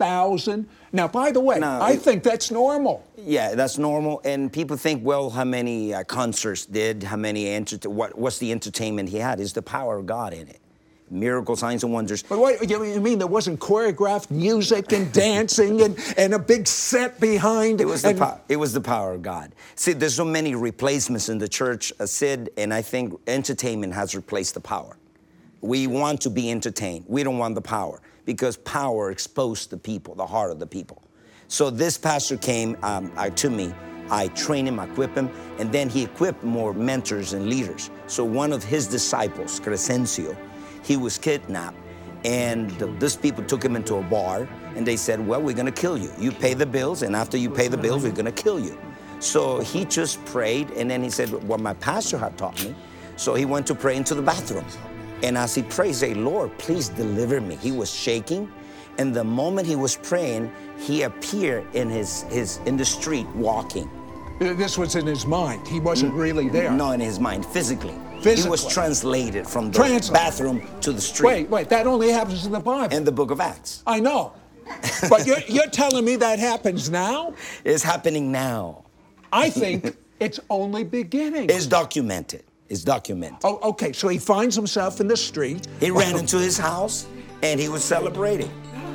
11,000? 0.00 0.68
Now, 0.92 1.08
by 1.08 1.30
the 1.32 1.40
way, 1.40 1.58
No, 1.58 1.68
I 1.80 1.92
it- 1.92 2.02
think 2.02 2.22
that's 2.22 2.50
normal. 2.50 3.04
Yeah, 3.16 3.54
that's 3.54 3.78
normal. 3.78 4.20
And 4.24 4.52
people 4.52 4.76
think, 4.76 5.04
well, 5.04 5.30
how 5.30 5.44
many 5.44 5.92
uh, 5.94 6.04
concerts 6.04 6.66
did, 6.66 7.02
how 7.02 7.16
many, 7.16 7.48
enter- 7.48 7.88
what, 7.90 8.16
what's 8.16 8.38
the 8.38 8.52
entertainment 8.52 9.08
he 9.08 9.18
had? 9.18 9.40
Is 9.40 9.52
the 9.52 9.62
power 9.62 9.98
of 9.98 10.06
God 10.06 10.32
in 10.32 10.48
it. 10.48 10.60
Miracle 11.08 11.54
signs 11.54 11.84
and 11.84 11.92
wonders. 11.92 12.24
But 12.24 12.38
what 12.40 12.68
you 12.68 13.00
mean 13.00 13.18
there 13.18 13.28
wasn't 13.28 13.60
choreographed 13.60 14.28
music 14.32 14.90
and 14.92 15.12
dancing 15.12 15.80
and, 15.82 15.96
and 16.16 16.34
a 16.34 16.38
big 16.38 16.66
set 16.66 17.20
behind? 17.20 17.80
It 17.80 17.84
was 17.84 18.02
the 18.02 18.08
and- 18.08 18.18
power. 18.18 18.40
It 18.48 18.56
was 18.56 18.72
the 18.72 18.80
power 18.80 19.12
of 19.12 19.22
God. 19.22 19.52
See, 19.76 19.92
there's 19.92 20.14
so 20.14 20.24
many 20.24 20.54
replacements 20.56 21.28
in 21.28 21.38
the 21.38 21.48
church, 21.48 21.92
uh, 22.00 22.06
Sid, 22.06 22.50
and 22.56 22.74
I 22.74 22.82
think 22.82 23.18
entertainment 23.28 23.94
has 23.94 24.16
replaced 24.16 24.54
the 24.54 24.60
power. 24.60 24.96
We 25.60 25.86
want 25.86 26.20
to 26.22 26.30
be 26.30 26.50
entertained. 26.50 27.04
We 27.08 27.22
don't 27.22 27.38
want 27.38 27.54
the 27.54 27.60
power 27.62 28.00
because 28.26 28.58
power 28.58 29.10
exposed 29.10 29.70
the 29.70 29.78
people, 29.78 30.14
the 30.14 30.26
heart 30.26 30.50
of 30.50 30.58
the 30.58 30.66
people. 30.66 31.02
So 31.48 31.70
this 31.70 31.96
pastor 31.96 32.36
came 32.36 32.76
um, 32.82 33.10
uh, 33.16 33.30
to 33.30 33.48
me. 33.48 33.72
I 34.10 34.28
trained 34.28 34.68
him, 34.68 34.78
I 34.78 34.84
equipped 34.84 35.16
him, 35.16 35.30
and 35.58 35.72
then 35.72 35.88
he 35.88 36.04
equipped 36.04 36.44
more 36.44 36.74
mentors 36.74 37.32
and 37.32 37.48
leaders. 37.48 37.90
So 38.06 38.24
one 38.24 38.52
of 38.52 38.62
his 38.62 38.86
disciples, 38.86 39.58
Crescencio, 39.58 40.36
he 40.84 40.96
was 40.96 41.18
kidnapped, 41.18 41.78
and 42.24 42.70
the, 42.72 42.86
these 42.98 43.16
people 43.16 43.42
took 43.44 43.64
him 43.64 43.74
into 43.74 43.96
a 43.96 44.02
bar, 44.02 44.48
and 44.76 44.86
they 44.86 44.96
said, 44.96 45.26
"Well, 45.26 45.42
we're 45.42 45.56
gonna 45.56 45.72
kill 45.72 45.98
you. 45.98 46.12
You 46.18 46.30
pay 46.30 46.54
the 46.54 46.66
bills, 46.66 47.02
and 47.02 47.16
after 47.16 47.36
you 47.36 47.50
pay 47.50 47.68
the 47.68 47.78
bills, 47.78 48.04
we're 48.04 48.12
gonna 48.12 48.30
kill 48.30 48.60
you." 48.60 48.78
So 49.18 49.60
he 49.60 49.84
just 49.84 50.24
prayed, 50.24 50.70
and 50.72 50.90
then 50.90 51.02
he 51.02 51.10
said, 51.10 51.30
"What 51.48 51.60
my 51.60 51.74
pastor 51.74 52.18
had 52.18 52.36
taught 52.36 52.62
me." 52.64 52.74
So 53.16 53.34
he 53.34 53.44
went 53.44 53.66
to 53.68 53.74
pray 53.74 53.96
into 53.96 54.14
the 54.14 54.22
bathroom, 54.22 54.66
and 55.22 55.36
as 55.36 55.54
he 55.54 55.62
prayed, 55.62 55.88
he 55.88 55.94
said, 55.94 56.16
"Lord, 56.16 56.56
please 56.58 56.88
deliver 56.88 57.40
me." 57.40 57.56
He 57.56 57.72
was 57.72 57.90
shaking, 57.92 58.50
and 58.98 59.14
the 59.14 59.24
moment 59.24 59.66
he 59.66 59.76
was 59.76 59.96
praying, 59.96 60.50
he 60.78 61.02
appeared 61.02 61.64
in 61.74 61.88
his, 61.88 62.22
his 62.24 62.58
in 62.66 62.76
the 62.76 62.84
street 62.84 63.26
walking. 63.34 63.90
This 64.38 64.76
was 64.76 64.96
in 64.96 65.06
his 65.06 65.26
mind. 65.26 65.66
He 65.66 65.80
wasn't 65.80 66.12
mm. 66.12 66.18
really 66.18 66.48
there. 66.50 66.70
No, 66.70 66.90
in 66.90 67.00
his 67.00 67.18
mind, 67.18 67.46
physically. 67.46 67.94
Physically. 68.20 68.42
He 68.42 68.48
was 68.48 68.66
translated 68.66 69.46
from 69.46 69.70
the 69.70 69.78
Translated. 69.78 70.12
bathroom 70.12 70.80
to 70.80 70.92
the 70.92 71.00
street. 71.00 71.26
Wait, 71.26 71.50
wait, 71.50 71.68
that 71.70 71.86
only 71.86 72.10
happens 72.10 72.44
in 72.44 72.52
the 72.52 72.60
Bible. 72.60 72.94
In 72.94 73.04
the 73.04 73.12
book 73.12 73.30
of 73.30 73.40
Acts. 73.40 73.82
I 73.86 74.00
know. 74.00 74.34
But 75.08 75.26
you're, 75.26 75.40
you're 75.48 75.68
telling 75.68 76.04
me 76.04 76.16
that 76.16 76.38
happens 76.38 76.90
now? 76.90 77.34
It's 77.64 77.82
happening 77.82 78.32
now. 78.32 78.84
I 79.32 79.48
think 79.48 79.96
it's 80.20 80.40
only 80.50 80.84
beginning. 80.84 81.48
It's 81.48 81.66
documented. 81.66 82.44
It's 82.68 82.82
documented. 82.82 83.38
oh, 83.44 83.58
okay, 83.70 83.92
so 83.92 84.08
he 84.08 84.18
finds 84.18 84.56
himself 84.56 85.00
in 85.00 85.08
the 85.08 85.16
street. 85.16 85.66
He 85.80 85.90
ran 85.90 86.16
into 86.16 86.38
his 86.38 86.58
house 86.58 87.06
and 87.42 87.60
he 87.60 87.68
was 87.68 87.84
celebrating. 87.84 88.50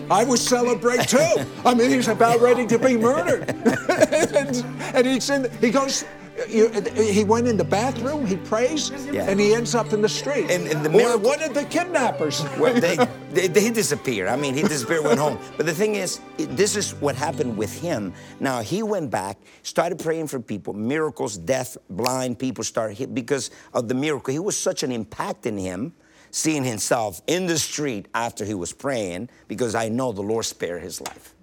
I 0.10 0.26
would 0.26 0.40
celebrate 0.40 1.08
too. 1.08 1.46
I 1.64 1.74
mean, 1.74 1.90
he's 1.90 2.10
about 2.10 2.42
ready 2.42 2.68
to 2.68 2.78
be 2.78 2.98
murdered. 2.98 3.50
and, 3.90 4.66
and 4.94 5.08
he's 5.08 5.30
in, 5.30 5.50
he 5.62 5.72
goes, 5.72 6.04
he 6.48 7.24
went 7.24 7.48
in 7.48 7.58
the 7.58 7.64
bathroom, 7.64 8.26
he 8.26 8.36
prays, 8.38 8.92
Yeah. 9.12 9.30
and 9.30 9.40
he 9.40 9.54
ends 9.54 9.76
up 9.76 9.94
in 9.94 10.02
the 10.02 10.10
street. 10.10 10.50
And- 10.50 10.68
and 10.68 10.84
the 10.84 10.90
miracle- 10.90 11.20
what 11.20 11.40
did 11.40 11.54
the 11.54 11.64
kidnappers? 11.66 12.44
Well, 12.58 12.74
they, 12.80 12.98
they, 13.34 13.48
they 13.48 13.70
disappeared. 13.70 14.28
I 14.30 14.36
mean, 14.36 14.54
he 14.54 14.62
disappeared, 14.64 15.04
went 15.04 15.20
home. 15.20 15.38
But 15.58 15.66
the 15.66 15.74
thing 15.74 15.96
is, 15.96 16.20
this 16.38 16.76
is 16.76 16.94
what 16.96 17.16
happened 17.16 17.58
with 17.58 17.74
him. 17.82 18.14
Now, 18.40 18.62
he 18.62 18.84
went 18.84 19.10
back, 19.12 19.38
started 19.64 20.00
praying 20.00 20.28
for 20.28 20.40
people, 20.40 20.74
miracles, 20.74 21.38
deaf, 21.38 21.78
blind 21.90 22.40
people 22.40 22.64
started 22.64 23.14
because 23.14 23.52
of 23.74 23.88
the 23.88 23.94
miracle. 23.96 24.32
He 24.32 24.40
was 24.40 24.58
such 24.58 24.84
an 24.84 24.92
impact 24.92 25.46
in 25.46 25.58
him, 25.58 25.94
seeing 26.32 26.64
himself 26.64 27.22
in 27.28 27.46
the 27.46 27.60
street 27.60 28.08
after 28.14 28.46
he 28.46 28.54
was 28.54 28.72
praying, 28.72 29.30
because 29.48 29.76
I 29.76 29.90
know 29.90 30.12
the 30.14 30.22
Lord 30.24 30.46
spared 30.46 30.82
his 30.82 31.02
life. 31.02 31.36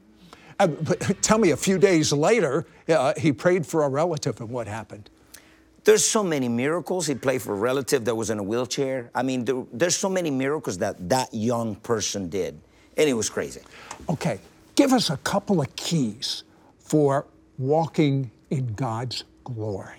Uh, 0.58 0.66
but 0.66 1.00
tell 1.22 1.38
me, 1.38 1.50
a 1.50 1.56
few 1.56 1.78
days 1.78 2.12
later, 2.12 2.66
uh, 2.88 3.14
he 3.16 3.32
prayed 3.32 3.66
for 3.66 3.84
a 3.84 3.88
relative, 3.88 4.40
and 4.40 4.50
what 4.50 4.66
happened? 4.66 5.10
There's 5.84 6.04
so 6.04 6.22
many 6.22 6.48
miracles. 6.48 7.06
He 7.06 7.14
prayed 7.14 7.40
for 7.40 7.52
a 7.52 7.56
relative 7.56 8.04
that 8.04 8.14
was 8.14 8.30
in 8.30 8.38
a 8.38 8.42
wheelchair. 8.42 9.10
I 9.14 9.22
mean, 9.22 9.44
there, 9.44 9.64
there's 9.72 9.96
so 9.96 10.08
many 10.08 10.30
miracles 10.30 10.78
that 10.78 11.08
that 11.08 11.32
young 11.32 11.76
person 11.76 12.28
did, 12.28 12.60
and 12.96 13.08
it 13.08 13.14
was 13.14 13.30
crazy. 13.30 13.62
Okay, 14.08 14.38
give 14.74 14.92
us 14.92 15.10
a 15.10 15.16
couple 15.18 15.60
of 15.60 15.74
keys 15.76 16.44
for 16.78 17.26
walking 17.58 18.30
in 18.50 18.74
God's 18.74 19.24
glory. 19.44 19.94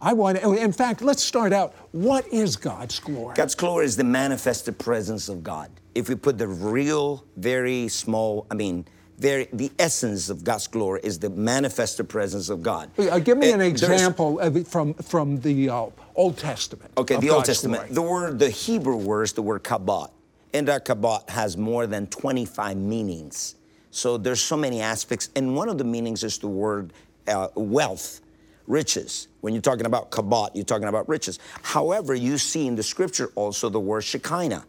I 0.00 0.12
want, 0.12 0.38
in 0.38 0.72
fact, 0.72 1.02
let's 1.02 1.22
start 1.22 1.52
out. 1.52 1.74
What 1.90 2.26
is 2.28 2.56
God's 2.56 3.00
glory? 3.00 3.34
God's 3.34 3.56
glory 3.56 3.84
is 3.84 3.96
the 3.96 4.04
manifested 4.04 4.78
presence 4.78 5.28
of 5.28 5.42
God. 5.42 5.70
If 5.94 6.08
we 6.08 6.14
put 6.14 6.38
the 6.38 6.46
real, 6.46 7.24
very 7.36 7.88
small, 7.88 8.46
I 8.48 8.54
mean, 8.54 8.86
very, 9.18 9.48
the 9.52 9.70
essence 9.78 10.30
of 10.30 10.44
God's 10.44 10.68
glory 10.68 11.00
is 11.02 11.18
the 11.18 11.30
manifested 11.30 12.08
presence 12.08 12.48
of 12.48 12.62
God. 12.62 12.90
Uh, 12.96 13.18
give 13.18 13.36
me 13.36 13.50
an 13.50 13.60
example 13.60 14.38
of 14.38 14.56
it 14.56 14.66
from, 14.66 14.94
from 14.94 15.40
the 15.40 15.68
uh, 15.68 15.86
Old 16.14 16.38
Testament. 16.38 16.92
Okay, 16.96 17.16
the 17.16 17.30
Old 17.30 17.44
Testament. 17.44 17.92
glory. 17.92 17.94
The 17.94 18.02
word, 18.02 18.38
the 18.38 18.50
Hebrew 18.50 18.96
word 18.96 19.24
is 19.24 19.32
the 19.32 19.42
word 19.42 19.64
kabot. 19.64 20.10
And 20.54 20.68
that 20.68 20.84
kabot 20.84 21.28
has 21.28 21.56
more 21.56 21.86
than 21.86 22.06
25 22.06 22.76
meanings. 22.76 23.56
So 23.90 24.16
there's 24.16 24.40
so 24.40 24.56
many 24.56 24.80
aspects. 24.80 25.30
And 25.34 25.56
one 25.56 25.68
of 25.68 25.78
the 25.78 25.84
meanings 25.84 26.22
is 26.22 26.38
the 26.38 26.48
word 26.48 26.92
uh, 27.26 27.48
wealth, 27.56 28.20
riches. 28.66 29.28
When 29.40 29.52
you're 29.52 29.62
talking 29.62 29.86
about 29.86 30.10
kabot, 30.10 30.50
you're 30.54 30.64
talking 30.64 30.88
about 30.88 31.08
riches. 31.08 31.40
However, 31.62 32.14
you 32.14 32.38
see 32.38 32.66
in 32.66 32.76
the 32.76 32.82
scripture 32.82 33.32
also 33.34 33.68
the 33.68 33.80
word 33.80 34.02
Shekinah, 34.02 34.64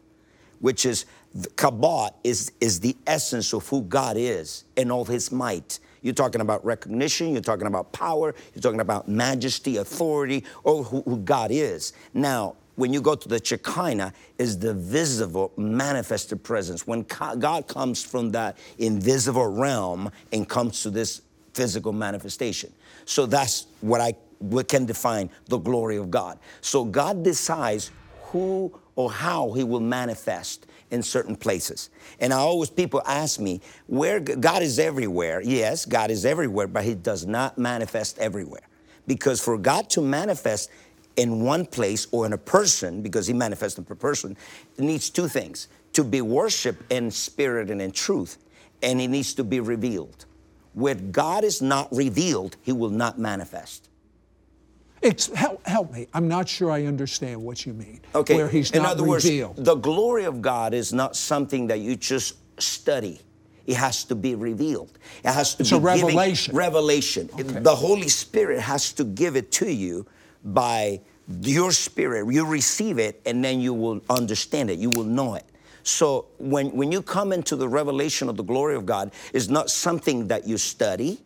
which 0.59 0.85
is 0.85 1.05
the 1.33 1.49
kabot 1.49 2.11
is, 2.23 2.51
is 2.59 2.79
the 2.79 2.95
essence 3.05 3.53
of 3.53 3.67
who 3.67 3.83
God 3.83 4.17
is 4.17 4.63
and 4.77 4.91
all 4.91 5.05
his 5.05 5.31
might. 5.31 5.79
You're 6.01 6.13
talking 6.13 6.41
about 6.41 6.63
recognition, 6.63 7.33
you're 7.33 7.41
talking 7.41 7.67
about 7.67 7.91
power, 7.91 8.33
you're 8.55 8.61
talking 8.61 8.79
about 8.79 9.07
majesty, 9.07 9.77
authority, 9.77 10.43
or 10.63 10.83
who, 10.83 11.01
who 11.01 11.17
God 11.17 11.51
is. 11.51 11.93
Now, 12.13 12.55
when 12.75 12.93
you 12.93 13.01
go 13.01 13.13
to 13.13 13.27
the 13.27 13.43
Shekinah, 13.43 14.13
is 14.37 14.57
the 14.57 14.73
visible, 14.73 15.51
manifested 15.57 16.41
presence. 16.41 16.87
When 16.87 17.01
God 17.03 17.67
comes 17.67 18.01
from 18.01 18.31
that 18.31 18.57
invisible 18.77 19.47
realm 19.47 20.09
and 20.31 20.47
comes 20.47 20.81
to 20.83 20.89
this 20.89 21.21
physical 21.53 21.91
manifestation. 21.91 22.71
So 23.03 23.25
that's 23.25 23.67
what 23.81 23.99
I 23.99 24.13
what 24.39 24.69
can 24.69 24.85
define 24.85 25.29
the 25.47 25.57
glory 25.57 25.97
of 25.97 26.09
God. 26.09 26.39
So 26.61 26.85
God 26.85 27.21
decides 27.23 27.91
who 28.21 28.71
or 28.95 29.11
how 29.11 29.51
he 29.51 29.65
will 29.65 29.81
manifest 29.81 30.65
in 30.91 31.03
certain 31.03 31.35
places. 31.35 31.89
And 32.19 32.33
I 32.33 32.37
always 32.37 32.69
people 32.69 33.01
ask 33.05 33.39
me, 33.39 33.61
where 33.87 34.19
God 34.19 34.61
is 34.61 34.79
everywhere. 34.79 35.41
Yes, 35.41 35.85
God 35.85 36.11
is 36.11 36.25
everywhere, 36.25 36.67
but 36.67 36.83
he 36.83 36.95
does 36.95 37.25
not 37.25 37.57
manifest 37.57 38.19
everywhere. 38.19 38.67
Because 39.07 39.41
for 39.41 39.57
God 39.57 39.89
to 39.91 40.01
manifest 40.01 40.69
in 41.15 41.41
one 41.41 41.65
place 41.65 42.07
or 42.11 42.25
in 42.25 42.33
a 42.33 42.37
person, 42.37 43.01
because 43.01 43.27
he 43.27 43.33
manifests 43.33 43.77
in 43.77 43.85
a 43.89 43.95
person, 43.95 44.37
needs 44.77 45.09
two 45.09 45.27
things 45.27 45.67
to 45.93 46.03
be 46.03 46.21
worshiped 46.21 46.91
in 46.91 47.11
spirit 47.11 47.69
and 47.69 47.81
in 47.81 47.91
truth, 47.91 48.37
and 48.81 49.01
it 49.01 49.07
needs 49.07 49.33
to 49.33 49.43
be 49.43 49.59
revealed. 49.59 50.25
Where 50.73 50.95
God 50.95 51.43
is 51.43 51.61
not 51.61 51.89
revealed, 51.91 52.55
he 52.61 52.71
will 52.71 52.91
not 52.91 53.19
manifest. 53.19 53.88
It's, 55.01 55.27
help, 55.27 55.65
help 55.65 55.91
me. 55.93 56.07
I'm 56.13 56.27
not 56.27 56.49
sure 56.49 56.71
I 56.71 56.85
understand 56.85 57.41
what 57.41 57.65
you 57.65 57.73
mean. 57.73 58.01
Okay. 58.13 58.35
Where 58.35 58.49
he's 58.49 58.71
In 58.71 58.83
not 58.83 58.93
other 58.93 59.03
revealed. 59.03 59.57
words, 59.57 59.65
the 59.65 59.75
glory 59.75 60.25
of 60.25 60.41
God 60.41 60.73
is 60.73 60.91
not 60.93 61.15
something 61.15 61.67
that 61.67 61.79
you 61.79 61.95
just 61.95 62.35
study. 62.61 63.19
It 63.65 63.75
has 63.77 64.03
to 64.05 64.15
be 64.15 64.35
revealed. 64.35 64.97
It 65.23 65.31
has 65.31 65.55
to 65.55 65.61
It's 65.61 65.69
be 65.69 65.77
a 65.77 65.79
revelation. 65.79 66.55
revelation. 66.55 67.29
The 67.35 67.75
Holy 67.75 68.09
Spirit 68.09 68.59
has 68.59 68.91
to 68.93 69.03
give 69.03 69.35
it 69.35 69.51
to 69.53 69.71
you 69.71 70.05
by 70.43 71.01
your 71.41 71.71
spirit. 71.71 72.33
You 72.33 72.45
receive 72.45 72.97
it, 72.97 73.21
and 73.25 73.43
then 73.45 73.61
you 73.61 73.73
will 73.73 74.01
understand 74.09 74.69
it. 74.71 74.79
You 74.79 74.89
will 74.89 75.03
know 75.03 75.35
it. 75.35 75.45
So 75.83 76.25
when, 76.39 76.71
when 76.71 76.91
you 76.91 77.01
come 77.01 77.31
into 77.31 77.55
the 77.55 77.69
revelation 77.69 78.27
of 78.27 78.35
the 78.37 78.43
glory 78.43 78.75
of 78.75 78.85
God, 78.85 79.11
it's 79.33 79.47
not 79.47 79.69
something 79.69 80.27
that 80.27 80.47
you 80.47 80.57
study, 80.57 81.19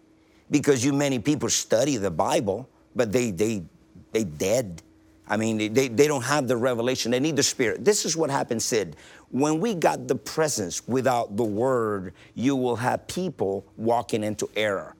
because 0.51 0.83
you 0.85 0.93
many 0.93 1.19
people 1.19 1.49
study 1.49 1.97
the 1.97 2.11
Bible, 2.11 2.69
but 2.95 3.11
they 3.11 3.31
they 3.31 3.63
they 4.11 4.23
dead. 4.23 4.81
I 5.27 5.37
mean, 5.37 5.73
they, 5.73 5.87
they, 5.87 6.07
don't 6.07 6.23
have 6.23 6.47
the 6.49 6.57
revelation. 6.57 7.11
They 7.11 7.19
need 7.19 7.37
the 7.37 7.43
Spirit. 7.43 7.85
This 7.85 8.05
is 8.05 8.17
what 8.17 8.29
happened, 8.29 8.61
Sid. 8.61 8.97
When 9.31 9.61
we 9.61 9.73
got 9.73 10.07
the 10.07 10.15
presence 10.15 10.85
without 10.85 11.37
the 11.37 11.45
Word, 11.45 12.13
you 12.35 12.55
will 12.57 12.75
have 12.75 13.07
people 13.07 13.65
walking 13.77 14.23
into 14.23 14.49
error. 14.55 14.95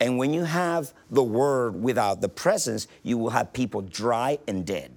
And 0.00 0.18
when 0.18 0.34
you 0.34 0.44
have 0.44 0.92
the 1.10 1.22
Word 1.22 1.82
without 1.82 2.20
the 2.20 2.28
presence, 2.28 2.88
you 3.02 3.16
will 3.16 3.30
have 3.30 3.52
people 3.52 3.80
dry 3.80 4.38
and 4.46 4.66
dead. 4.66 4.93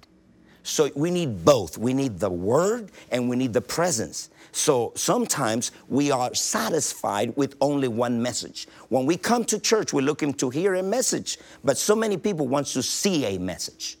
So 0.68 0.90
we 0.94 1.10
need 1.10 1.44
both. 1.44 1.78
We 1.78 1.94
need 1.94 2.18
the 2.18 2.28
Word 2.28 2.92
and 3.10 3.28
we 3.28 3.36
need 3.36 3.54
the 3.54 3.60
presence. 3.60 4.28
So 4.52 4.92
sometimes 4.96 5.72
we 5.88 6.10
are 6.10 6.34
satisfied 6.34 7.34
with 7.36 7.56
only 7.60 7.88
one 7.88 8.20
message. 8.20 8.68
When 8.90 9.06
we 9.06 9.16
come 9.16 9.44
to 9.46 9.58
church, 9.58 9.92
we're 9.94 10.02
looking 10.02 10.34
to 10.34 10.50
hear 10.50 10.74
a 10.74 10.82
message, 10.82 11.38
but 11.64 11.78
so 11.78 11.96
many 11.96 12.18
people 12.18 12.46
want 12.46 12.66
to 12.68 12.82
see 12.82 13.24
a 13.24 13.38
message. 13.38 13.96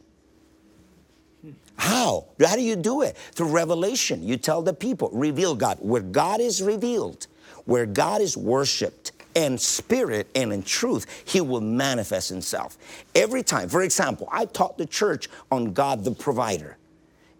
How? 1.76 2.26
How 2.38 2.56
do 2.56 2.62
you 2.62 2.76
do 2.76 3.02
it? 3.02 3.16
Through 3.16 3.48
revelation. 3.48 4.22
You 4.22 4.36
tell 4.36 4.60
the 4.60 4.74
people, 4.74 5.10
reveal 5.12 5.54
God. 5.54 5.78
Where 5.80 6.02
God 6.02 6.40
is 6.40 6.60
revealed, 6.60 7.28
where 7.64 7.86
God 7.86 8.20
is 8.20 8.36
worshiped 8.36 9.12
in 9.38 9.56
spirit 9.56 10.28
and 10.34 10.52
in 10.52 10.62
truth, 10.62 11.06
He 11.24 11.40
will 11.40 11.60
manifest 11.60 12.28
Himself. 12.28 12.76
Every 13.14 13.42
time, 13.42 13.68
for 13.68 13.82
example, 13.82 14.28
I 14.32 14.46
taught 14.46 14.76
the 14.76 14.86
church 14.86 15.28
on 15.50 15.72
God 15.72 16.04
the 16.04 16.10
provider. 16.10 16.76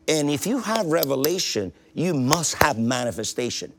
And 0.06 0.30
if 0.30 0.46
you 0.46 0.60
have 0.60 0.86
revelation, 0.86 1.72
you 1.94 2.14
must 2.14 2.54
have 2.54 2.78
manifestation. 2.78 3.72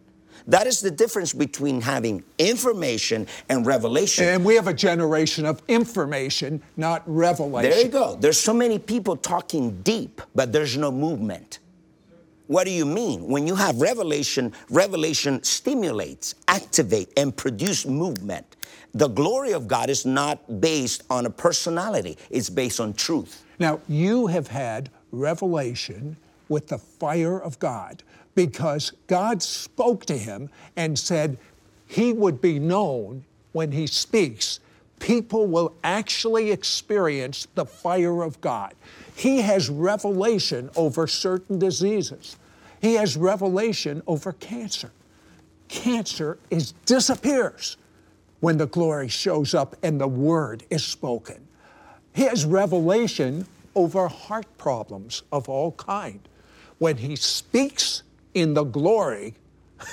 That 0.47 0.67
is 0.67 0.81
the 0.81 0.91
difference 0.91 1.33
between 1.33 1.81
having 1.81 2.23
information 2.37 3.27
and 3.49 3.65
revelation. 3.65 4.25
And 4.25 4.43
we 4.43 4.55
have 4.55 4.67
a 4.67 4.73
generation 4.73 5.45
of 5.45 5.61
information, 5.67 6.61
not 6.75 7.03
revelation. 7.05 7.71
There 7.71 7.81
you 7.81 7.91
go. 7.91 8.15
There's 8.15 8.39
so 8.39 8.53
many 8.53 8.79
people 8.79 9.15
talking 9.15 9.81
deep, 9.81 10.21
but 10.35 10.51
there's 10.51 10.75
no 10.75 10.91
movement. 10.91 11.59
What 12.49 12.63
do 12.63 12.71
you 12.71 12.83
mean? 12.83 13.27
When 13.27 13.45
you 13.45 13.53
have 13.53 13.79
revelation, 13.79 14.53
revelation 14.71 15.43
stimulates, 15.43 16.33
activate, 16.47 17.13
and 17.15 17.37
produce 17.37 17.85
movement. 17.85 18.55
The 18.95 19.07
glory 19.07 19.51
of 19.51 19.67
God 19.67 19.87
is 19.87 20.03
not 20.03 20.59
based 20.59 21.03
on 21.11 21.27
a 21.27 21.29
personality, 21.29 22.17
it's 22.31 22.49
based 22.49 22.79
on 22.79 22.93
truth. 22.93 23.45
Now, 23.59 23.81
you 23.87 24.25
have 24.25 24.47
had 24.47 24.89
revelation 25.11 26.17
with 26.47 26.69
the 26.69 26.79
fire 26.79 27.39
of 27.39 27.59
God 27.59 28.01
because 28.33 28.93
God 29.05 29.43
spoke 29.43 30.07
to 30.07 30.17
him 30.17 30.49
and 30.75 30.97
said 30.97 31.37
he 31.85 32.13
would 32.13 32.41
be 32.41 32.57
known 32.57 33.25
when 33.51 33.71
he 33.71 33.85
speaks. 33.85 34.59
People 34.97 35.45
will 35.45 35.75
actually 35.83 36.49
experience 36.49 37.47
the 37.53 37.67
fire 37.67 38.23
of 38.23 38.41
God. 38.41 38.73
He 39.19 39.41
has 39.41 39.69
revelation 39.69 40.69
over 40.77 41.05
certain 41.05 41.59
diseases. 41.59 42.37
He 42.81 42.93
has 42.93 43.17
revelation 43.17 44.01
over 44.07 44.31
cancer. 44.31 44.91
Cancer 45.67 46.37
is 46.49 46.71
disappears 46.85 47.75
when 48.39 48.55
the 48.55 48.67
glory 48.67 49.09
shows 49.09 49.53
up 49.53 49.75
and 49.83 49.99
the 49.99 50.07
word 50.07 50.63
is 50.69 50.85
spoken. 50.85 51.45
He 52.13 52.23
has 52.23 52.45
revelation 52.45 53.45
over 53.75 54.07
heart 54.07 54.45
problems 54.57 55.23
of 55.33 55.49
all 55.49 55.73
kind. 55.73 56.21
When 56.77 56.95
he 56.95 57.17
speaks 57.17 58.03
in 58.35 58.53
the 58.53 58.63
glory, 58.63 59.33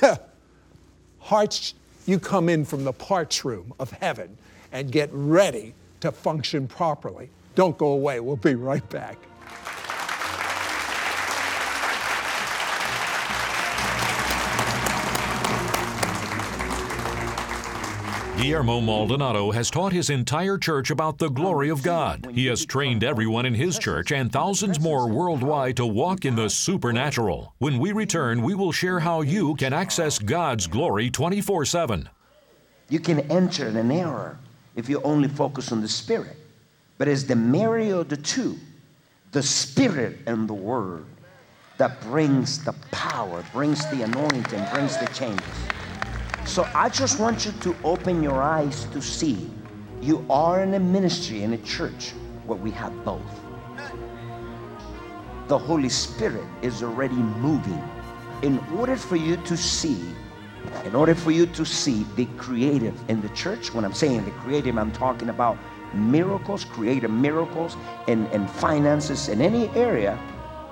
hearts, 1.18 1.75
you 2.06 2.21
come 2.21 2.49
in 2.49 2.64
from 2.64 2.85
the 2.85 2.92
parts 2.92 3.45
room 3.45 3.75
of 3.80 3.90
heaven 3.90 4.38
and 4.71 4.92
get 4.92 5.11
ready 5.12 5.75
to 5.99 6.12
function 6.12 6.68
properly. 6.68 7.28
Don't 7.56 7.78
go 7.78 7.88
away, 7.88 8.20
we'll 8.20 8.36
be 8.36 8.54
right 8.54 8.86
back. 8.90 9.16
Guillermo 18.36 18.82
Maldonado 18.82 19.50
has 19.50 19.70
taught 19.70 19.94
his 19.94 20.10
entire 20.10 20.58
church 20.58 20.90
about 20.90 21.16
the 21.16 21.30
glory 21.30 21.70
of 21.70 21.82
God. 21.82 22.28
He 22.30 22.44
has 22.46 22.66
trained 22.66 23.02
everyone 23.02 23.46
in 23.46 23.54
his 23.54 23.78
church 23.78 24.12
and 24.12 24.30
thousands 24.30 24.78
more 24.78 25.08
worldwide 25.08 25.78
to 25.78 25.86
walk 25.86 26.26
in 26.26 26.36
the 26.36 26.50
supernatural. 26.50 27.54
When 27.56 27.78
we 27.78 27.92
return, 27.92 28.42
we 28.42 28.54
will 28.54 28.70
share 28.70 29.00
how 29.00 29.22
you 29.22 29.54
can 29.54 29.72
access 29.72 30.18
God's 30.18 30.66
glory 30.66 31.08
24 31.08 31.64
7. 31.64 32.10
You 32.90 33.00
can 33.00 33.20
enter 33.32 33.66
in 33.66 33.76
an 33.78 33.90
error 33.90 34.38
if 34.75 34.90
you 34.90 35.00
only 35.00 35.28
focus 35.28 35.72
on 35.72 35.80
the 35.80 35.88
Spirit. 35.88 36.36
But 36.98 37.08
it's 37.08 37.24
the 37.24 37.36
marriage 37.36 37.90
of 37.92 38.08
the 38.08 38.16
two, 38.16 38.58
the 39.32 39.42
Spirit 39.42 40.18
and 40.26 40.48
the 40.48 40.54
Word, 40.54 41.04
that 41.76 42.00
brings 42.00 42.64
the 42.64 42.72
power, 42.90 43.44
brings 43.52 43.84
the 43.90 44.02
anointing, 44.02 44.64
brings 44.72 44.96
the 44.96 45.06
changes. 45.08 45.44
So 46.46 46.66
I 46.74 46.88
just 46.88 47.20
want 47.20 47.44
you 47.44 47.52
to 47.52 47.76
open 47.84 48.22
your 48.22 48.42
eyes 48.42 48.86
to 48.92 49.02
see 49.02 49.50
you 50.00 50.24
are 50.30 50.62
in 50.62 50.74
a 50.74 50.78
ministry, 50.78 51.42
in 51.42 51.52
a 51.52 51.58
church 51.58 52.12
where 52.46 52.58
we 52.58 52.70
have 52.70 53.04
both. 53.04 53.20
The 55.48 55.58
Holy 55.58 55.88
Spirit 55.88 56.44
is 56.62 56.82
already 56.82 57.14
moving. 57.14 57.82
In 58.42 58.58
order 58.76 58.96
for 58.96 59.16
you 59.16 59.36
to 59.36 59.56
see, 59.56 59.98
in 60.84 60.94
order 60.94 61.14
for 61.14 61.30
you 61.30 61.46
to 61.46 61.64
see 61.64 62.04
the 62.16 62.26
creative 62.36 62.94
in 63.08 63.20
the 63.20 63.28
church, 63.30 63.72
when 63.72 63.84
I'm 63.84 63.94
saying 63.94 64.24
the 64.24 64.30
creative, 64.32 64.76
I'm 64.78 64.92
talking 64.92 65.28
about 65.28 65.58
miracles, 65.94 66.64
creative 66.64 67.10
miracles, 67.10 67.76
and, 68.08 68.26
and 68.28 68.50
finances 68.50 69.28
in 69.28 69.40
any 69.40 69.68
area, 69.70 70.18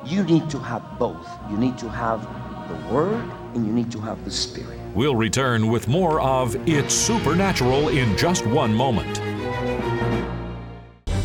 you 0.05 0.23
need 0.25 0.51
to 0.51 0.59
have 0.59 0.99
both. 0.99 1.29
You 1.51 1.57
need 1.57 1.79
to 1.79 1.89
have 1.89 2.23
the 2.69 2.95
Word 2.95 3.25
and 3.55 3.67
you 3.67 3.73
need 3.73 3.91
to 3.93 4.01
have 4.01 4.25
the 4.25 4.31
Spirit. 4.31 4.79
We'll 4.95 5.17
return 5.17 5.69
with 5.69 5.89
more 5.89 6.21
of 6.21 6.57
It's 6.69 6.95
Supernatural 6.95 7.89
in 7.89 8.17
just 8.17 8.47
one 8.47 8.75
moment. 8.75 9.21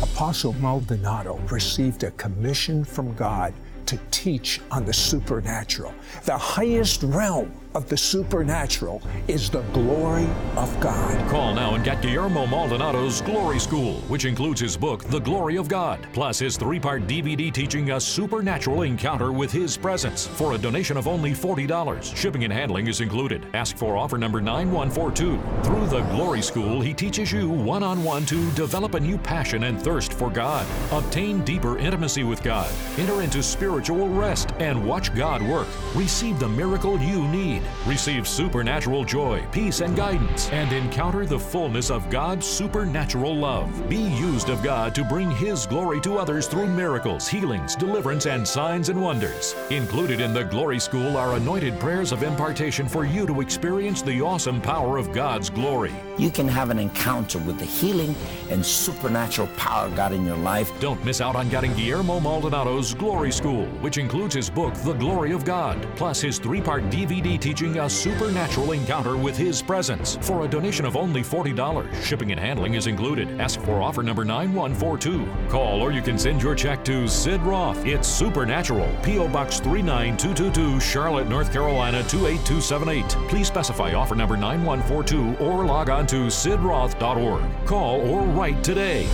Apostle 0.02 0.52
Maldonado 0.54 1.38
received 1.50 2.04
a 2.04 2.10
commission 2.12 2.84
from 2.84 3.14
God 3.14 3.54
to 3.86 3.98
teach 4.10 4.60
on 4.70 4.84
the 4.84 4.92
supernatural. 4.92 5.94
The 6.24 6.36
highest 6.36 7.02
realm 7.02 7.52
of 7.74 7.88
the 7.88 7.96
supernatural 7.96 9.00
is 9.28 9.48
the 9.48 9.62
glory 9.72 10.28
of 10.56 10.80
God. 10.80 11.30
Call 11.30 11.54
now 11.54 11.74
and 11.74 11.84
get 11.84 12.02
Guillermo 12.02 12.46
Maldonado's 12.46 13.20
Glory 13.20 13.60
School, 13.60 13.94
which 14.08 14.24
includes 14.24 14.60
his 14.60 14.76
book, 14.76 15.04
The 15.04 15.20
Glory 15.20 15.56
of 15.56 15.68
God, 15.68 16.04
plus 16.12 16.38
his 16.38 16.56
three 16.56 16.80
part 16.80 17.06
DVD 17.06 17.52
teaching 17.52 17.92
a 17.92 18.00
supernatural 18.00 18.82
encounter 18.82 19.30
with 19.30 19.52
his 19.52 19.76
presence 19.76 20.26
for 20.26 20.54
a 20.54 20.58
donation 20.58 20.96
of 20.96 21.06
only 21.06 21.32
$40. 21.32 22.16
Shipping 22.16 22.44
and 22.44 22.52
handling 22.52 22.88
is 22.88 23.00
included. 23.00 23.46
Ask 23.54 23.76
for 23.76 23.96
offer 23.96 24.18
number 24.18 24.40
9142. 24.40 25.40
Through 25.62 25.86
the 25.86 26.02
Glory 26.10 26.42
School, 26.42 26.80
he 26.80 26.92
teaches 26.92 27.30
you 27.30 27.48
one 27.48 27.82
on 27.82 28.02
one 28.02 28.26
to 28.26 28.50
develop 28.52 28.94
a 28.94 29.00
new 29.00 29.18
passion 29.18 29.64
and 29.64 29.80
thirst 29.80 30.12
for 30.12 30.30
God, 30.30 30.66
obtain 30.90 31.44
deeper 31.44 31.78
intimacy 31.78 32.24
with 32.24 32.42
God, 32.42 32.70
enter 32.98 33.22
into 33.22 33.42
spiritual 33.42 34.08
rest, 34.08 34.50
and 34.58 34.84
watch 34.84 35.14
God 35.14 35.42
work. 35.42 35.68
Receive 35.94 36.38
the 36.40 36.48
miracle 36.48 36.98
you 37.00 37.26
need. 37.28 37.59
Receive 37.86 38.28
supernatural 38.28 39.04
joy, 39.04 39.44
peace, 39.52 39.80
and 39.80 39.96
guidance, 39.96 40.50
and 40.50 40.72
encounter 40.72 41.24
the 41.24 41.38
fullness 41.38 41.90
of 41.90 42.08
God's 42.10 42.46
supernatural 42.46 43.34
love. 43.34 43.88
Be 43.88 44.02
used 44.02 44.50
of 44.50 44.62
God 44.62 44.94
to 44.94 45.04
bring 45.04 45.30
His 45.30 45.66
glory 45.66 46.00
to 46.02 46.18
others 46.18 46.46
through 46.46 46.68
miracles, 46.68 47.28
healings, 47.28 47.74
deliverance, 47.74 48.26
and 48.26 48.46
signs 48.46 48.88
and 48.88 49.00
wonders. 49.00 49.54
Included 49.70 50.20
in 50.20 50.32
the 50.32 50.44
Glory 50.44 50.78
School 50.78 51.16
are 51.16 51.36
anointed 51.36 51.78
prayers 51.80 52.12
of 52.12 52.22
impartation 52.22 52.88
for 52.88 53.04
you 53.04 53.26
to 53.26 53.40
experience 53.40 54.02
the 54.02 54.20
awesome 54.20 54.60
power 54.60 54.98
of 54.98 55.12
God's 55.12 55.50
glory. 55.50 55.92
You 56.18 56.30
can 56.30 56.48
have 56.48 56.70
an 56.70 56.78
encounter 56.78 57.38
with 57.38 57.58
the 57.58 57.64
healing 57.64 58.14
and 58.50 58.64
supernatural 58.64 59.48
power 59.56 59.86
of 59.86 59.96
God 59.96 60.12
in 60.12 60.26
your 60.26 60.36
life. 60.36 60.70
Don't 60.80 61.02
miss 61.04 61.20
out 61.20 61.36
on 61.36 61.48
getting 61.48 61.74
Guillermo 61.74 62.20
Maldonado's 62.20 62.94
Glory 62.94 63.32
School, 63.32 63.66
which 63.80 63.98
includes 63.98 64.34
his 64.34 64.50
book, 64.50 64.74
The 64.74 64.92
Glory 64.94 65.32
of 65.32 65.44
God, 65.44 65.86
plus 65.96 66.20
his 66.20 66.38
three 66.38 66.60
part 66.60 66.84
DVD 66.90 67.40
teaching 67.50 67.80
a 67.80 67.90
supernatural 67.90 68.70
encounter 68.70 69.16
with 69.16 69.36
His 69.36 69.60
presence. 69.60 70.16
For 70.20 70.44
a 70.44 70.48
donation 70.48 70.86
of 70.86 70.96
only 70.96 71.20
$40, 71.20 71.92
shipping 72.00 72.30
and 72.30 72.38
handling 72.38 72.74
is 72.74 72.86
included. 72.86 73.40
Ask 73.40 73.60
for 73.62 73.82
offer 73.82 74.04
number 74.04 74.24
9142. 74.24 75.48
Call 75.48 75.82
or 75.82 75.90
you 75.90 76.00
can 76.00 76.16
send 76.16 76.40
your 76.40 76.54
check 76.54 76.84
to 76.84 77.08
Sid 77.08 77.40
Roth. 77.42 77.84
It's 77.84 78.06
Supernatural, 78.06 78.88
P.O. 79.02 79.26
Box 79.26 79.58
39222, 79.58 80.78
Charlotte, 80.78 81.28
North 81.28 81.52
Carolina 81.52 82.04
28278. 82.04 83.08
Please 83.28 83.48
specify 83.48 83.94
offer 83.94 84.14
number 84.14 84.36
9142 84.36 85.44
or 85.44 85.64
log 85.64 85.90
on 85.90 86.06
to 86.06 86.26
sidroth.org. 86.26 87.66
Call 87.66 88.00
or 88.08 88.22
write 88.28 88.62
today. 88.62 89.08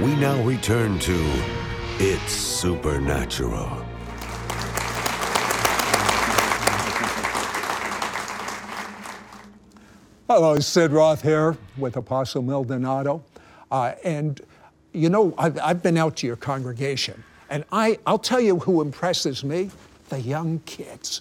We 0.00 0.16
now 0.16 0.42
return 0.42 0.98
to 1.00 1.42
It's 1.98 2.32
Supernatural. 2.32 3.93
Hello, 10.26 10.58
Sid 10.58 10.90
Roth 10.90 11.20
here 11.20 11.54
with 11.76 11.98
Apostle 11.98 12.40
Maldonado. 12.40 13.22
Uh, 13.70 13.92
and 14.04 14.40
you 14.94 15.10
know, 15.10 15.34
I've, 15.36 15.58
I've, 15.58 15.82
been 15.82 15.98
out 15.98 16.16
to 16.16 16.26
your 16.26 16.36
congregation, 16.36 17.22
and 17.50 17.62
I, 17.70 17.98
I'll 18.06 18.18
tell 18.18 18.40
you 18.40 18.58
who 18.60 18.80
impresses 18.80 19.44
me 19.44 19.68
the 20.08 20.18
young 20.18 20.60
kids. 20.60 21.20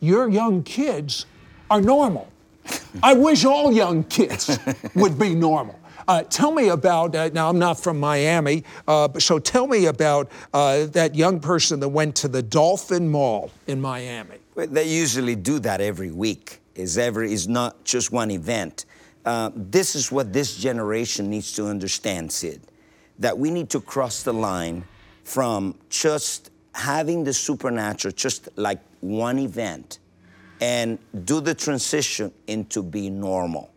Your 0.00 0.28
young 0.28 0.62
kids 0.62 1.24
are 1.70 1.80
normal. 1.80 2.30
I 3.02 3.14
wish 3.14 3.46
all 3.46 3.72
young 3.72 4.04
kids 4.04 4.58
would 4.94 5.18
be 5.18 5.34
normal. 5.34 5.80
Uh, 6.06 6.24
tell 6.24 6.52
me 6.52 6.68
about, 6.68 7.16
uh, 7.16 7.30
now 7.32 7.48
I'm 7.48 7.58
not 7.58 7.80
from 7.80 7.98
Miami, 7.98 8.64
uh, 8.86 9.08
so 9.20 9.38
tell 9.38 9.66
me 9.66 9.86
about 9.86 10.30
uh, 10.52 10.84
that 10.88 11.14
young 11.14 11.40
person 11.40 11.80
that 11.80 11.88
went 11.88 12.14
to 12.16 12.28
the 12.28 12.42
Dolphin 12.42 13.08
Mall 13.08 13.50
in 13.66 13.80
Miami. 13.80 14.36
They 14.54 14.86
usually 14.86 15.34
do 15.34 15.60
that 15.60 15.80
every 15.80 16.10
week 16.10 16.60
is 16.74 16.98
ever 16.98 17.22
is 17.22 17.48
not 17.48 17.84
just 17.84 18.12
one 18.12 18.30
event. 18.30 18.84
Uh, 19.24 19.50
this 19.54 19.94
is 19.94 20.12
what 20.12 20.32
this 20.32 20.56
generation 20.56 21.30
needs 21.30 21.52
to 21.52 21.66
understand, 21.66 22.30
Sid, 22.30 22.60
that 23.18 23.38
we 23.38 23.50
need 23.50 23.70
to 23.70 23.80
cross 23.80 24.22
the 24.22 24.32
line 24.32 24.84
from 25.22 25.74
just 25.88 26.50
having 26.74 27.24
the 27.24 27.32
supernatural, 27.32 28.12
just 28.12 28.48
like 28.56 28.80
one 29.00 29.38
event, 29.38 29.98
and 30.60 30.98
do 31.24 31.40
the 31.40 31.54
transition 31.54 32.32
into 32.46 32.82
be 32.82 33.08
normal, 33.08 33.70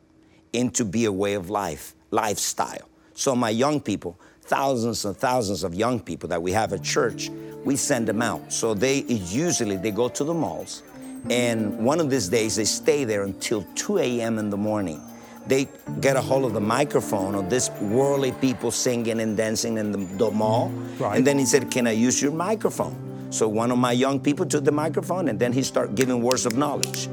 into 0.53 0.83
be 0.83 1.05
a 1.05 1.11
way 1.11 1.35
of 1.35 1.49
life, 1.49 1.93
lifestyle. 2.11 2.89
So 3.13 3.35
my 3.35 3.49
young 3.49 3.79
people, 3.79 4.19
thousands 4.41 5.05
and 5.05 5.15
thousands 5.15 5.63
of 5.63 5.73
young 5.73 5.99
people 5.99 6.29
that 6.29 6.41
we 6.41 6.51
have 6.51 6.73
at 6.73 6.83
church, 6.83 7.29
we 7.63 7.75
send 7.75 8.07
them 8.07 8.21
out. 8.21 8.51
So 8.51 8.73
they 8.73 8.99
usually 9.03 9.77
they 9.77 9.91
go 9.91 10.07
to 10.09 10.23
the 10.23 10.33
malls, 10.33 10.83
and 11.29 11.77
one 11.79 11.99
of 11.99 12.09
these 12.09 12.27
days 12.29 12.55
they 12.55 12.65
stay 12.65 13.03
there 13.03 13.23
until 13.23 13.65
2 13.75 13.97
a.m. 13.99 14.37
in 14.39 14.49
the 14.49 14.57
morning. 14.57 15.01
They 15.47 15.67
get 16.01 16.15
a 16.17 16.21
hold 16.21 16.43
of 16.45 16.53
the 16.53 16.59
microphone 16.61 17.33
of 17.35 17.49
this 17.49 17.69
worldly 17.79 18.33
people 18.33 18.69
singing 18.69 19.21
and 19.21 19.37
dancing 19.37 19.77
in 19.77 19.91
the, 19.93 19.99
the 20.17 20.31
mall, 20.31 20.69
Right. 20.99 21.17
and 21.17 21.25
then 21.25 21.39
he 21.39 21.45
said, 21.45 21.71
"Can 21.71 21.87
I 21.87 21.91
use 21.91 22.21
your 22.21 22.33
microphone?" 22.33 22.95
So 23.29 23.47
one 23.47 23.71
of 23.71 23.77
my 23.77 23.91
young 23.93 24.19
people 24.19 24.45
took 24.45 24.63
the 24.65 24.71
microphone, 24.71 25.29
and 25.29 25.39
then 25.39 25.53
he 25.53 25.63
started 25.63 25.95
giving 25.95 26.21
words 26.21 26.45
of 26.45 26.57
knowledge, 26.57 27.07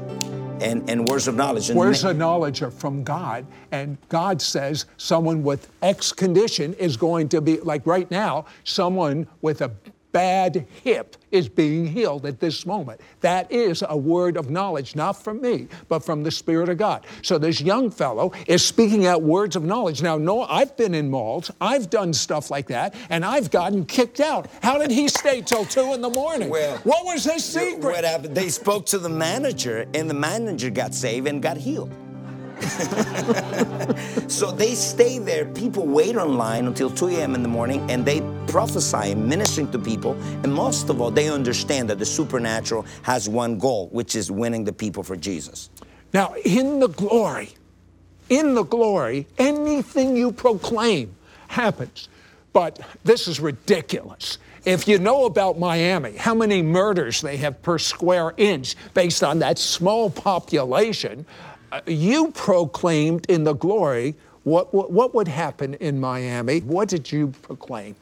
and 0.61 0.89
and 0.89 1.07
words 1.07 1.27
of 1.29 1.35
knowledge. 1.35 1.69
And 1.69 1.79
Words 1.79 2.03
of 2.03 2.17
knowledge 2.17 2.61
are 2.61 2.71
from 2.71 3.03
God, 3.03 3.45
and 3.71 3.97
God 4.09 4.41
says 4.41 4.85
someone 4.97 5.41
with 5.43 5.69
X 5.81 6.11
condition 6.11 6.73
is 6.73 6.97
going 6.97 7.29
to 7.29 7.39
be, 7.41 7.59
like 7.61 7.85
right 7.85 8.09
now, 8.11 8.45
someone 8.65 9.27
with 9.41 9.61
a 9.61 9.71
bad 10.15 10.65
hip 10.81 11.17
is 11.29 11.49
being 11.49 11.85
healed 11.85 12.25
at 12.25 12.39
this 12.39 12.65
moment. 12.65 13.01
That 13.19 13.51
is 13.51 13.83
a 13.89 13.97
word 13.97 14.37
of 14.37 14.49
knowledge, 14.49 14.95
not 14.95 15.21
from 15.21 15.41
me, 15.41 15.67
but 15.89 16.05
from 16.05 16.23
the 16.23 16.31
Spirit 16.31 16.69
of 16.69 16.77
God. 16.77 17.05
So 17.21 17.37
this 17.37 17.59
young 17.59 17.91
fellow 17.91 18.31
is 18.47 18.63
speaking 18.63 19.05
out 19.07 19.23
words 19.23 19.57
of 19.57 19.65
knowledge. 19.65 20.01
Now, 20.01 20.17
no, 20.17 20.43
I've 20.43 20.77
been 20.77 20.93
in 20.93 21.11
malls, 21.11 21.51
I've 21.59 21.89
done 21.89 22.13
stuff 22.13 22.49
like 22.49 22.67
that, 22.67 22.95
and 23.09 23.25
I've 23.25 23.51
gotten 23.51 23.85
kicked 23.85 24.21
out. 24.21 24.47
How 24.63 24.77
did 24.77 24.89
he 24.89 25.09
stay 25.09 25.41
till 25.41 25.65
two 25.65 25.93
in 25.93 25.99
the 25.99 26.09
morning? 26.09 26.47
Well, 26.47 26.77
what 26.85 27.03
was 27.03 27.25
his 27.25 27.43
secret? 27.43 27.83
What 27.83 28.05
happened? 28.05 28.35
They 28.35 28.47
spoke 28.47 28.85
to 28.85 28.97
the 28.97 29.09
manager, 29.09 29.85
and 29.93 30.09
the 30.09 30.13
manager 30.13 30.69
got 30.69 30.93
saved 30.93 31.27
and 31.27 31.43
got 31.43 31.57
healed. 31.57 31.91
so 34.27 34.51
they 34.51 34.73
stay 34.75 35.19
there. 35.19 35.45
People 35.45 35.85
wait 35.85 36.15
online 36.15 36.65
until 36.65 36.89
2 36.89 37.07
a.m. 37.09 37.35
in 37.35 37.43
the 37.43 37.49
morning, 37.49 37.89
and 37.91 38.05
they 38.05 38.21
prophesy 38.47 39.13
ministering 39.15 39.71
to 39.71 39.79
people. 39.79 40.13
And 40.43 40.53
most 40.53 40.89
of 40.89 41.01
all, 41.01 41.11
they 41.11 41.29
understand 41.29 41.89
that 41.89 41.99
the 41.99 42.05
supernatural 42.05 42.85
has 43.03 43.29
one 43.29 43.59
goal, 43.59 43.89
which 43.89 44.15
is 44.15 44.31
winning 44.31 44.63
the 44.63 44.73
people 44.73 45.03
for 45.03 45.15
Jesus. 45.15 45.69
Now, 46.13 46.33
in 46.43 46.79
the 46.79 46.87
glory, 46.87 47.49
in 48.29 48.55
the 48.55 48.63
glory, 48.63 49.27
anything 49.37 50.15
you 50.15 50.31
proclaim 50.31 51.15
happens. 51.47 52.09
But 52.53 52.79
this 53.03 53.27
is 53.27 53.39
ridiculous. 53.39 54.37
If 54.65 54.87
you 54.87 54.97
know 54.97 55.25
about 55.25 55.59
Miami, 55.59 56.15
how 56.15 56.33
many 56.33 56.63
murders 56.63 57.21
they 57.21 57.37
have 57.37 57.61
per 57.61 57.77
square 57.77 58.33
inch 58.37 58.75
based 58.93 59.23
on 59.23 59.39
that 59.39 59.59
small 59.59 60.09
population, 60.09 61.25
you 61.85 62.31
proclaimed 62.31 63.25
in 63.29 63.43
the 63.43 63.53
glory 63.53 64.15
what, 64.43 64.73
what, 64.73 64.91
what 64.91 65.15
would 65.15 65.27
happen 65.27 65.73
in 65.75 65.99
Miami. 65.99 66.59
What 66.59 66.87
did 66.87 67.11
you 67.11 67.33
proclaim? 67.41 67.95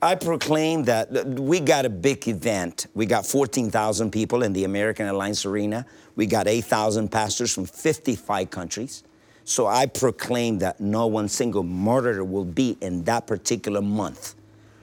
I 0.00 0.14
proclaim 0.16 0.84
that 0.84 1.10
we 1.26 1.60
got 1.60 1.84
a 1.84 1.90
big 1.90 2.26
event. 2.26 2.86
We 2.94 3.06
got 3.06 3.24
14,000 3.26 4.10
people 4.10 4.42
in 4.42 4.52
the 4.52 4.64
American 4.64 5.06
Airlines 5.06 5.44
Arena. 5.44 5.86
We 6.16 6.26
got 6.26 6.48
8,000 6.48 7.08
pastors 7.08 7.54
from 7.54 7.66
55 7.66 8.50
countries. 8.50 9.04
So 9.44 9.66
I 9.66 9.86
proclaim 9.86 10.58
that 10.58 10.80
no 10.80 11.06
one 11.06 11.28
single 11.28 11.62
murderer 11.62 12.24
will 12.24 12.44
be 12.44 12.76
in 12.80 13.04
that 13.04 13.26
particular 13.26 13.80
month. 13.80 14.34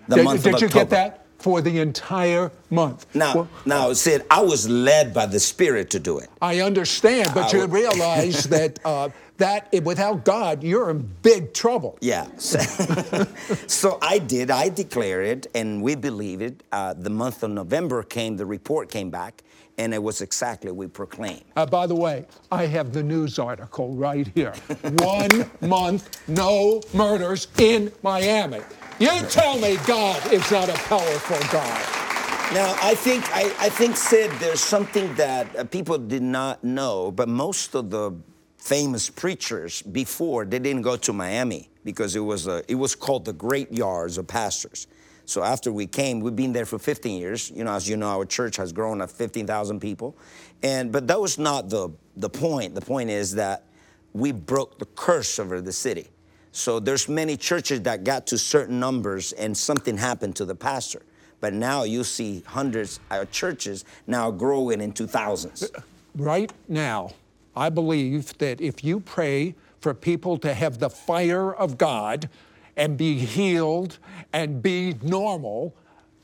The 0.07 0.17
did 0.17 0.25
month 0.25 0.43
did 0.43 0.55
of 0.55 0.61
you 0.61 0.67
October. 0.67 0.85
get 0.85 0.89
that? 0.89 1.18
For 1.39 1.61
the 1.61 1.79
entire 1.79 2.51
month. 2.69 3.05
Now, 3.15 3.33
Well, 3.35 3.47
now, 3.65 3.93
Sid, 3.93 4.25
I 4.29 4.41
was 4.41 4.67
led 4.67 5.13
by 5.13 5.25
the 5.25 5.39
Spirit 5.39 5.89
to 5.91 5.99
do 5.99 6.19
it. 6.19 6.29
I 6.41 6.59
understand, 6.59 7.31
but 7.33 7.45
I 7.45 7.51
you 7.57 7.59
would- 7.61 7.71
realize 7.71 8.43
that 8.55 8.79
uh, 8.83 9.09
that 9.37 9.73
without 9.83 10.25
God, 10.25 10.63
you're 10.63 10.89
in 10.89 11.09
big 11.21 11.53
trouble. 11.53 11.97
Yeah. 12.01 12.27
So, 12.37 12.59
so 13.67 13.97
I 14.01 14.19
did. 14.19 14.51
I 14.51 14.67
declared 14.69 15.25
it, 15.27 15.47
and 15.55 15.81
we 15.81 15.95
believe 15.95 16.41
it. 16.41 16.61
Uh, 16.73 16.93
the 16.93 17.09
month 17.09 17.41
of 17.43 17.51
November 17.51 18.03
came, 18.03 18.35
the 18.35 18.45
report 18.45 18.91
came 18.91 19.09
back, 19.09 19.43
and 19.77 19.93
it 19.93 20.03
was 20.03 20.19
exactly 20.19 20.71
what 20.71 20.77
we 20.77 20.87
proclaimed. 20.87 21.43
Uh, 21.55 21.65
by 21.65 21.87
the 21.87 21.95
way, 21.95 22.25
I 22.51 22.65
have 22.65 22.91
the 22.91 23.01
news 23.01 23.39
article 23.39 23.93
right 23.95 24.27
here. 24.35 24.53
One 24.99 25.49
month, 25.61 26.19
no 26.27 26.81
murders 26.93 27.47
in 27.57 27.93
Miami. 28.03 28.59
You 28.99 29.21
tell 29.29 29.57
me 29.57 29.77
God 29.87 30.33
is 30.33 30.51
not 30.51 30.67
a 30.67 30.73
powerful 30.73 31.39
God. 31.53 31.99
Now, 32.53 32.75
I 32.81 32.95
think, 32.95 33.23
I, 33.33 33.43
I 33.57 33.69
think, 33.69 33.95
Sid, 33.95 34.29
there's 34.39 34.59
something 34.59 35.13
that 35.15 35.55
uh, 35.55 35.63
people 35.63 35.97
did 35.97 36.21
not 36.21 36.65
know, 36.65 37.09
but 37.09 37.29
most 37.29 37.75
of 37.75 37.91
the 37.91 38.11
famous 38.57 39.09
preachers 39.09 39.81
before 39.83 40.43
they 40.43 40.59
didn't 40.59 40.81
go 40.81 40.97
to 40.97 41.13
Miami 41.13 41.69
because 41.85 42.17
it 42.17 42.19
was 42.19 42.47
a, 42.47 42.61
it 42.67 42.75
was 42.75 42.93
called 42.93 43.23
the 43.23 43.31
Great 43.31 43.71
Yards 43.71 44.17
of 44.17 44.27
Pastors. 44.27 44.87
So 45.25 45.43
after 45.43 45.71
we 45.71 45.87
came, 45.87 46.19
we've 46.19 46.35
been 46.35 46.51
there 46.51 46.65
for 46.65 46.77
15 46.77 47.21
years. 47.21 47.51
You 47.51 47.63
know, 47.63 47.71
as 47.71 47.87
you 47.87 47.95
know, 47.95 48.07
our 48.07 48.25
church 48.25 48.57
has 48.57 48.73
grown 48.73 48.97
to 48.97 49.07
15,000 49.07 49.79
people, 49.79 50.17
and 50.61 50.91
but 50.91 51.07
that 51.07 51.21
was 51.21 51.37
not 51.37 51.69
the 51.69 51.89
the 52.17 52.29
point. 52.29 52.75
The 52.75 52.81
point 52.81 53.11
is 53.11 53.35
that 53.35 53.63
we 54.11 54.33
broke 54.33 54.77
the 54.77 54.87
curse 54.87 55.39
over 55.39 55.61
the 55.61 55.71
city. 55.71 56.09
So 56.51 56.79
there's 56.79 57.07
many 57.07 57.37
churches 57.37 57.81
that 57.83 58.03
got 58.03 58.27
to 58.27 58.37
certain 58.37 58.79
numbers 58.79 59.33
and 59.33 59.55
something 59.55 59.97
happened 59.97 60.35
to 60.37 60.45
the 60.45 60.55
pastor. 60.55 61.03
But 61.41 61.53
now 61.53 61.83
you 61.83 62.03
see 62.03 62.43
hundreds 62.45 62.99
of 63.11 63.31
churches 63.31 63.85
now 64.07 64.31
growing 64.31 64.81
into 64.81 65.07
thousands. 65.07 65.69
Right 66.15 66.51
now, 66.67 67.11
I 67.55 67.69
believe 67.69 68.35
that 68.39 68.59
if 68.59 68.83
you 68.83 68.99
pray 68.99 69.53
for 69.79 69.93
people 69.93 70.37
to 70.39 70.55
have 70.55 70.79
the 70.79 70.89
fire 70.89 71.53
of 71.53 71.77
God 71.77 72.29
and 72.75 72.97
be 72.97 73.19
healed 73.19 73.99
and 74.33 74.61
be 74.61 74.95
normal, 75.03 75.75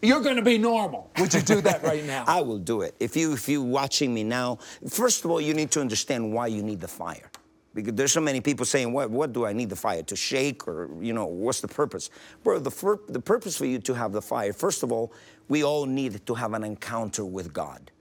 you're 0.02 0.22
going 0.22 0.38
to 0.38 0.42
be 0.42 0.58
normal. 0.58 1.12
Would 1.20 1.34
you 1.34 1.42
do 1.42 1.62
that 1.62 1.84
right 1.84 2.04
now? 2.04 2.26
I 2.28 2.42
will 2.42 2.58
do 2.58 2.82
it. 2.82 2.96
If 3.00 3.16
you 3.16 3.34
if 3.34 3.48
you 3.48 3.62
watching 3.62 4.14
me 4.14 4.24
now, 4.24 4.58
first 4.90 5.24
of 5.24 5.32
all, 5.32 5.40
you 5.40 5.54
need 5.54 5.72
to 5.72 5.82
understand 5.82 6.34
why 6.34 6.48
you 6.48 6.64
need 6.64 6.82
the 6.82 6.88
fire. 6.88 7.30
Because 7.76 7.94
there's 7.94 8.14
so 8.14 8.22
many 8.22 8.40
people 8.40 8.66
saying, 8.66 8.92
what, 8.94 9.12
what 9.12 9.34
do 9.34 9.46
I 9.46 9.52
need 9.52 9.70
the 9.70 9.76
fire 9.76 10.02
to 10.02 10.16
shake 10.16 10.66
or, 10.66 10.90
you 11.02 11.12
know, 11.12 11.26
what's 11.26 11.60
the 11.60 11.68
purpose? 11.68 12.10
Bro, 12.42 12.60
the, 12.60 12.72
fir- 12.72 13.02
the 13.10 13.20
purpose 13.20 13.58
for 13.58 13.66
you 13.66 13.80
to 13.80 13.94
have 13.94 14.14
the 14.14 14.22
fire, 14.22 14.54
first 14.54 14.82
of 14.82 14.94
all, 14.94 15.12
we 15.50 15.64
all 15.64 15.86
need 15.86 16.26
to 16.26 16.34
have 16.34 16.54
an 16.54 16.64
encounter 16.64 17.26
with 17.26 17.52
God. 17.52 17.92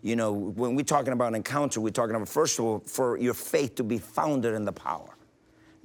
You 0.00 0.16
know, 0.16 0.32
when 0.32 0.74
we're 0.74 0.82
talking 0.82 1.12
about 1.12 1.28
an 1.28 1.34
encounter, 1.34 1.80
we're 1.80 1.90
talking 1.90 2.16
about, 2.16 2.28
first 2.28 2.58
of 2.58 2.64
all, 2.64 2.78
for 2.80 3.18
your 3.18 3.34
faith 3.34 3.74
to 3.74 3.84
be 3.84 3.98
founded 3.98 4.54
in 4.54 4.64
the 4.64 4.72
power. 4.72 5.14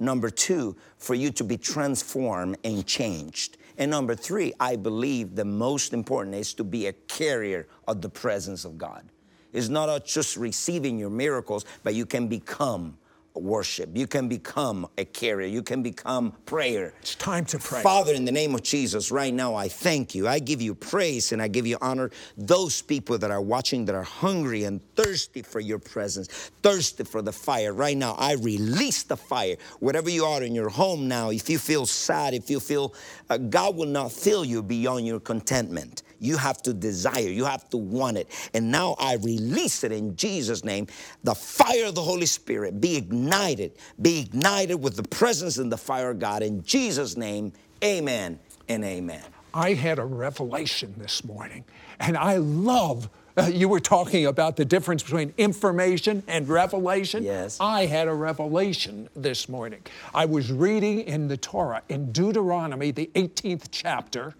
Number 0.00 0.30
two, 0.30 0.74
for 0.96 1.14
you 1.14 1.30
to 1.32 1.44
be 1.44 1.58
transformed 1.58 2.56
and 2.64 2.86
changed. 2.86 3.58
And 3.76 3.90
number 3.90 4.14
three, 4.14 4.54
I 4.58 4.76
believe 4.76 5.34
the 5.34 5.44
most 5.44 5.92
important 5.92 6.34
is 6.36 6.54
to 6.54 6.64
be 6.64 6.86
a 6.86 6.92
carrier 6.92 7.68
of 7.86 8.00
the 8.00 8.08
presence 8.08 8.64
of 8.64 8.78
God. 8.78 9.04
It's 9.52 9.68
not 9.68 10.04
just 10.06 10.36
receiving 10.36 10.98
your 10.98 11.10
miracles, 11.10 11.66
but 11.82 11.94
you 11.94 12.06
can 12.06 12.26
become 12.26 12.96
worship. 13.34 13.90
You 13.94 14.06
can 14.06 14.28
become 14.28 14.86
a 14.96 15.04
carrier. 15.04 15.46
You 15.46 15.62
can 15.62 15.82
become 15.82 16.32
prayer. 16.46 16.94
It's 17.00 17.14
time 17.14 17.44
to 17.46 17.58
pray. 17.58 17.82
Father, 17.82 18.14
in 18.14 18.24
the 18.24 18.32
name 18.32 18.54
of 18.54 18.62
Jesus, 18.62 19.10
right 19.10 19.32
now, 19.32 19.54
I 19.54 19.68
thank 19.68 20.14
you. 20.14 20.28
I 20.28 20.38
give 20.38 20.62
you 20.62 20.74
praise 20.74 21.32
and 21.32 21.42
I 21.42 21.48
give 21.48 21.66
you 21.66 21.76
honor. 21.80 22.10
Those 22.36 22.82
people 22.82 23.18
that 23.18 23.30
are 23.30 23.40
watching 23.40 23.84
that 23.86 23.94
are 23.94 24.02
hungry 24.02 24.64
and 24.64 24.80
thirsty 24.94 25.42
for 25.42 25.60
your 25.60 25.78
presence, 25.78 26.28
thirsty 26.62 27.04
for 27.04 27.22
the 27.22 27.32
fire, 27.32 27.72
right 27.72 27.96
now, 27.96 28.14
I 28.18 28.34
release 28.34 29.02
the 29.02 29.16
fire. 29.16 29.56
Whatever 29.80 30.10
you 30.10 30.24
are 30.24 30.42
in 30.42 30.54
your 30.54 30.68
home 30.68 31.08
now, 31.08 31.30
if 31.30 31.50
you 31.50 31.58
feel 31.58 31.86
sad, 31.86 32.34
if 32.34 32.48
you 32.48 32.60
feel 32.60 32.94
uh, 33.30 33.38
God 33.38 33.76
will 33.76 33.86
not 33.86 34.12
fill 34.12 34.44
you 34.44 34.62
beyond 34.62 35.06
your 35.06 35.20
contentment. 35.20 36.02
You 36.24 36.36
have 36.38 36.62
to 36.62 36.72
desire, 36.72 37.28
you 37.28 37.44
have 37.44 37.68
to 37.70 37.76
want 37.76 38.16
it. 38.16 38.28
And 38.54 38.70
now 38.70 38.96
I 38.98 39.14
release 39.16 39.84
it 39.84 39.92
in 39.92 40.16
Jesus' 40.16 40.64
name. 40.64 40.86
The 41.22 41.34
fire 41.34 41.86
of 41.86 41.94
the 41.94 42.02
Holy 42.02 42.26
Spirit 42.26 42.80
be 42.80 42.96
ignited, 42.96 43.72
be 44.00 44.20
ignited 44.20 44.82
with 44.82 44.96
the 44.96 45.02
presence 45.02 45.58
and 45.58 45.70
the 45.70 45.76
fire 45.76 46.10
of 46.10 46.18
God. 46.18 46.42
In 46.42 46.64
Jesus' 46.64 47.16
name, 47.16 47.52
amen 47.82 48.38
and 48.68 48.84
amen. 48.84 49.22
I 49.52 49.74
had 49.74 49.98
a 49.98 50.04
revelation 50.04 50.94
this 50.96 51.24
morning, 51.24 51.64
and 52.00 52.16
I 52.16 52.38
love. 52.38 53.08
Uh, 53.36 53.50
you 53.52 53.68
were 53.68 53.80
talking 53.80 54.26
about 54.26 54.56
the 54.56 54.64
difference 54.64 55.02
between 55.02 55.34
information 55.36 56.22
and 56.28 56.48
revelation. 56.48 57.22
Yes. 57.22 57.58
I 57.60 57.86
had 57.86 58.08
a 58.08 58.14
revelation 58.14 59.08
this 59.14 59.48
morning. 59.48 59.82
I 60.14 60.24
was 60.24 60.52
reading 60.52 61.00
in 61.00 61.28
the 61.28 61.36
Torah, 61.36 61.82
in 61.88 62.12
Deuteronomy, 62.12 62.92
the 62.92 63.10
18th 63.14 63.68
chapter, 63.70 64.34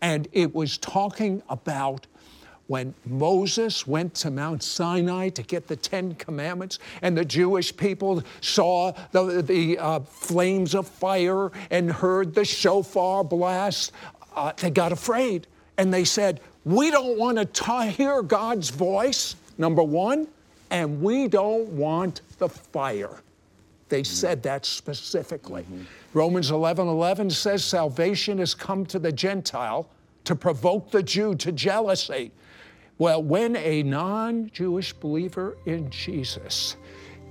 and 0.00 0.28
it 0.32 0.54
was 0.54 0.78
talking 0.78 1.42
about 1.48 2.06
when 2.70 2.94
Moses 3.04 3.84
went 3.84 4.14
to 4.14 4.30
Mount 4.30 4.62
Sinai 4.62 5.28
to 5.30 5.42
get 5.42 5.66
the 5.66 5.74
Ten 5.74 6.14
Commandments, 6.14 6.78
and 7.02 7.18
the 7.18 7.24
Jewish 7.24 7.76
people 7.76 8.22
saw 8.40 8.92
the, 9.10 9.42
the 9.42 9.76
uh, 9.76 9.98
flames 10.00 10.76
of 10.76 10.86
fire 10.86 11.50
and 11.72 11.90
heard 11.90 12.32
the 12.32 12.44
shofar 12.44 13.24
blast, 13.24 13.90
uh, 14.36 14.52
they 14.58 14.70
got 14.70 14.92
afraid. 14.92 15.48
And 15.78 15.92
they 15.92 16.04
said, 16.04 16.40
We 16.64 16.92
don't 16.92 17.18
want 17.18 17.52
to 17.52 17.82
hear 17.86 18.22
God's 18.22 18.70
voice, 18.70 19.34
number 19.58 19.82
one, 19.82 20.28
and 20.70 21.02
we 21.02 21.26
don't 21.26 21.66
want 21.70 22.20
the 22.38 22.48
fire. 22.48 23.20
They 23.88 24.04
said 24.04 24.44
that 24.44 24.64
specifically. 24.64 25.66
Romans 26.12 26.50
11 26.50 26.88
11 26.88 27.30
says, 27.30 27.64
Salvation 27.64 28.38
has 28.38 28.54
come 28.54 28.84
to 28.86 28.98
the 28.98 29.12
Gentile 29.12 29.88
to 30.24 30.34
provoke 30.34 30.90
the 30.90 31.02
Jew 31.02 31.34
to 31.36 31.52
jealousy. 31.52 32.32
Well, 32.98 33.22
when 33.22 33.56
a 33.56 33.82
non 33.82 34.50
Jewish 34.50 34.92
believer 34.92 35.56
in 35.66 35.88
Jesus 35.90 36.76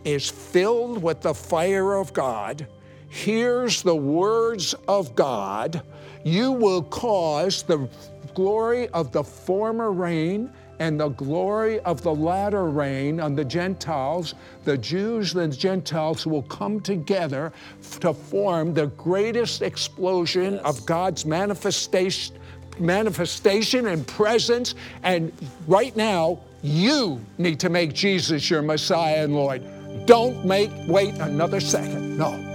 is 0.06 0.30
filled 0.30 1.04
with 1.04 1.22
the 1.22 1.34
fire 1.34 1.96
of 1.96 2.13
God, 2.13 2.68
hears 3.10 3.84
the 3.84 3.96
words 3.96 4.74
of 4.88 5.13
God, 5.13 5.84
you 6.24 6.52
will 6.52 6.84
cause 6.84 7.63
the 7.63 7.89
glory 8.34 8.88
of 8.89 9.12
the 9.12 9.24
former 9.24 9.92
rain 9.92 10.52
and 10.80 11.00
the 11.00 11.10
glory 11.10 11.80
of 11.82 12.02
the 12.02 12.13
latter 12.13 12.65
rain 12.65 13.20
on 13.20 13.36
the 13.36 13.46
Gentiles, 13.46 14.34
the 14.63 14.78
Jews 14.78 15.36
and 15.36 15.52
the 15.52 15.58
Gentiles 15.58 16.26
will 16.26 16.44
come 16.44 16.80
together 16.80 17.52
to 18.00 18.13
form 18.13 18.74
the 18.74 18.88
greatest 18.88 19.62
explosion 19.62 20.58
of 20.60 20.86
God's 20.86 21.26
manifestation, 21.26 22.36
manifestation 22.80 23.88
and 23.88 24.08
presence. 24.08 24.76
And 25.04 25.32
right 25.68 25.96
now, 25.96 26.39
you 26.62 27.22
need 27.38 27.60
to 27.60 27.70
make 27.70 27.94
Jesus 27.94 28.50
your 28.50 28.62
Messiah 28.62 29.24
and 29.24 29.36
Lord. 29.36 29.63
Don't 30.06 30.46
make 30.46 30.72
wait 30.88 31.15
another 31.15 31.60
second. 31.60 32.18
No. 32.18 32.49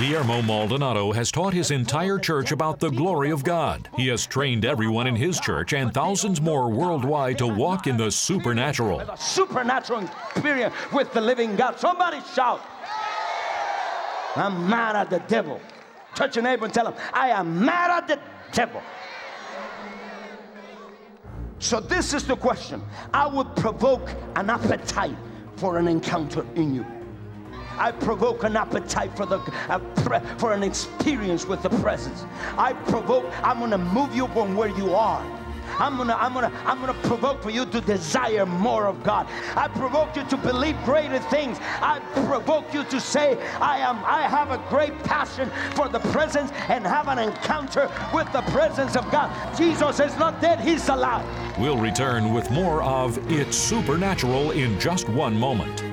Guillermo 0.00 0.40
Maldonado 0.40 1.12
has 1.12 1.30
taught 1.30 1.52
his 1.52 1.70
entire 1.70 2.18
church 2.18 2.52
about 2.52 2.80
the 2.80 2.88
glory 2.88 3.30
of 3.30 3.44
God. 3.44 3.86
He 3.96 4.06
has 4.06 4.24
trained 4.24 4.64
everyone 4.64 5.06
in 5.06 5.14
his 5.14 5.38
church 5.38 5.74
and 5.74 5.92
thousands 5.92 6.40
more 6.40 6.70
worldwide 6.70 7.36
to 7.36 7.46
walk 7.46 7.86
in 7.86 7.98
the 7.98 8.10
supernatural. 8.10 9.00
A 9.00 9.14
supernatural 9.18 10.08
experience 10.30 10.74
with 10.90 11.12
the 11.12 11.20
living 11.20 11.54
God. 11.54 11.78
Somebody 11.78 12.22
shout. 12.34 12.62
I'm 14.36 14.70
mad 14.70 14.96
at 14.96 15.10
the 15.10 15.18
devil. 15.28 15.60
Touch 16.14 16.34
your 16.34 16.44
neighbor 16.44 16.64
and 16.64 16.72
tell 16.72 16.90
him, 16.90 16.94
I 17.12 17.28
am 17.28 17.62
mad 17.62 17.90
at 17.90 18.08
the 18.08 18.18
devil. 18.52 18.80
So, 21.58 21.78
this 21.78 22.14
is 22.14 22.24
the 22.24 22.36
question. 22.36 22.82
I 23.12 23.26
would 23.26 23.54
provoke 23.54 24.08
an 24.36 24.48
appetite 24.48 25.16
for 25.56 25.76
an 25.76 25.86
encounter 25.86 26.46
in 26.54 26.74
you. 26.74 26.86
I 27.78 27.92
provoke 27.92 28.44
an 28.44 28.56
appetite 28.56 29.16
for 29.16 29.26
the 29.26 29.38
for 30.38 30.52
an 30.52 30.62
experience 30.62 31.46
with 31.46 31.62
the 31.62 31.70
presence. 31.70 32.24
I 32.58 32.72
provoke. 32.72 33.26
I'm 33.42 33.58
going 33.58 33.70
to 33.70 33.78
move 33.78 34.14
you 34.14 34.26
from 34.28 34.56
where 34.56 34.68
you 34.68 34.94
are. 34.94 35.24
I'm 35.78 35.96
gonna, 35.96 36.16
I'm 36.18 36.34
gonna, 36.34 36.52
I'm 36.66 36.80
gonna 36.80 37.00
provoke 37.02 37.42
for 37.42 37.50
you 37.50 37.64
to 37.66 37.80
desire 37.80 38.44
more 38.44 38.86
of 38.86 39.02
God. 39.02 39.26
I 39.56 39.68
provoke 39.68 40.16
you 40.16 40.24
to 40.24 40.36
believe 40.36 40.76
greater 40.84 41.18
things. 41.18 41.58
I 41.80 42.00
provoke 42.26 42.74
you 42.74 42.84
to 42.84 43.00
say, 43.00 43.40
I 43.60 43.78
am, 43.78 43.96
I 44.04 44.22
have 44.22 44.50
a 44.50 44.58
great 44.68 44.98
passion 45.04 45.50
for 45.74 45.88
the 45.88 46.00
presence 46.00 46.50
and 46.68 46.86
have 46.86 47.08
an 47.08 47.18
encounter 47.18 47.90
with 48.12 48.30
the 48.32 48.42
presence 48.42 48.96
of 48.96 49.10
God. 49.10 49.30
Jesus 49.56 50.00
is 50.00 50.16
not 50.18 50.40
dead, 50.40 50.60
he's 50.60 50.88
alive. 50.88 51.24
We'll 51.58 51.78
return 51.78 52.32
with 52.32 52.50
more 52.50 52.82
of 52.82 53.18
It's 53.30 53.56
Supernatural 53.56 54.52
in 54.52 54.78
just 54.80 55.08
one 55.08 55.38
moment. 55.38 55.89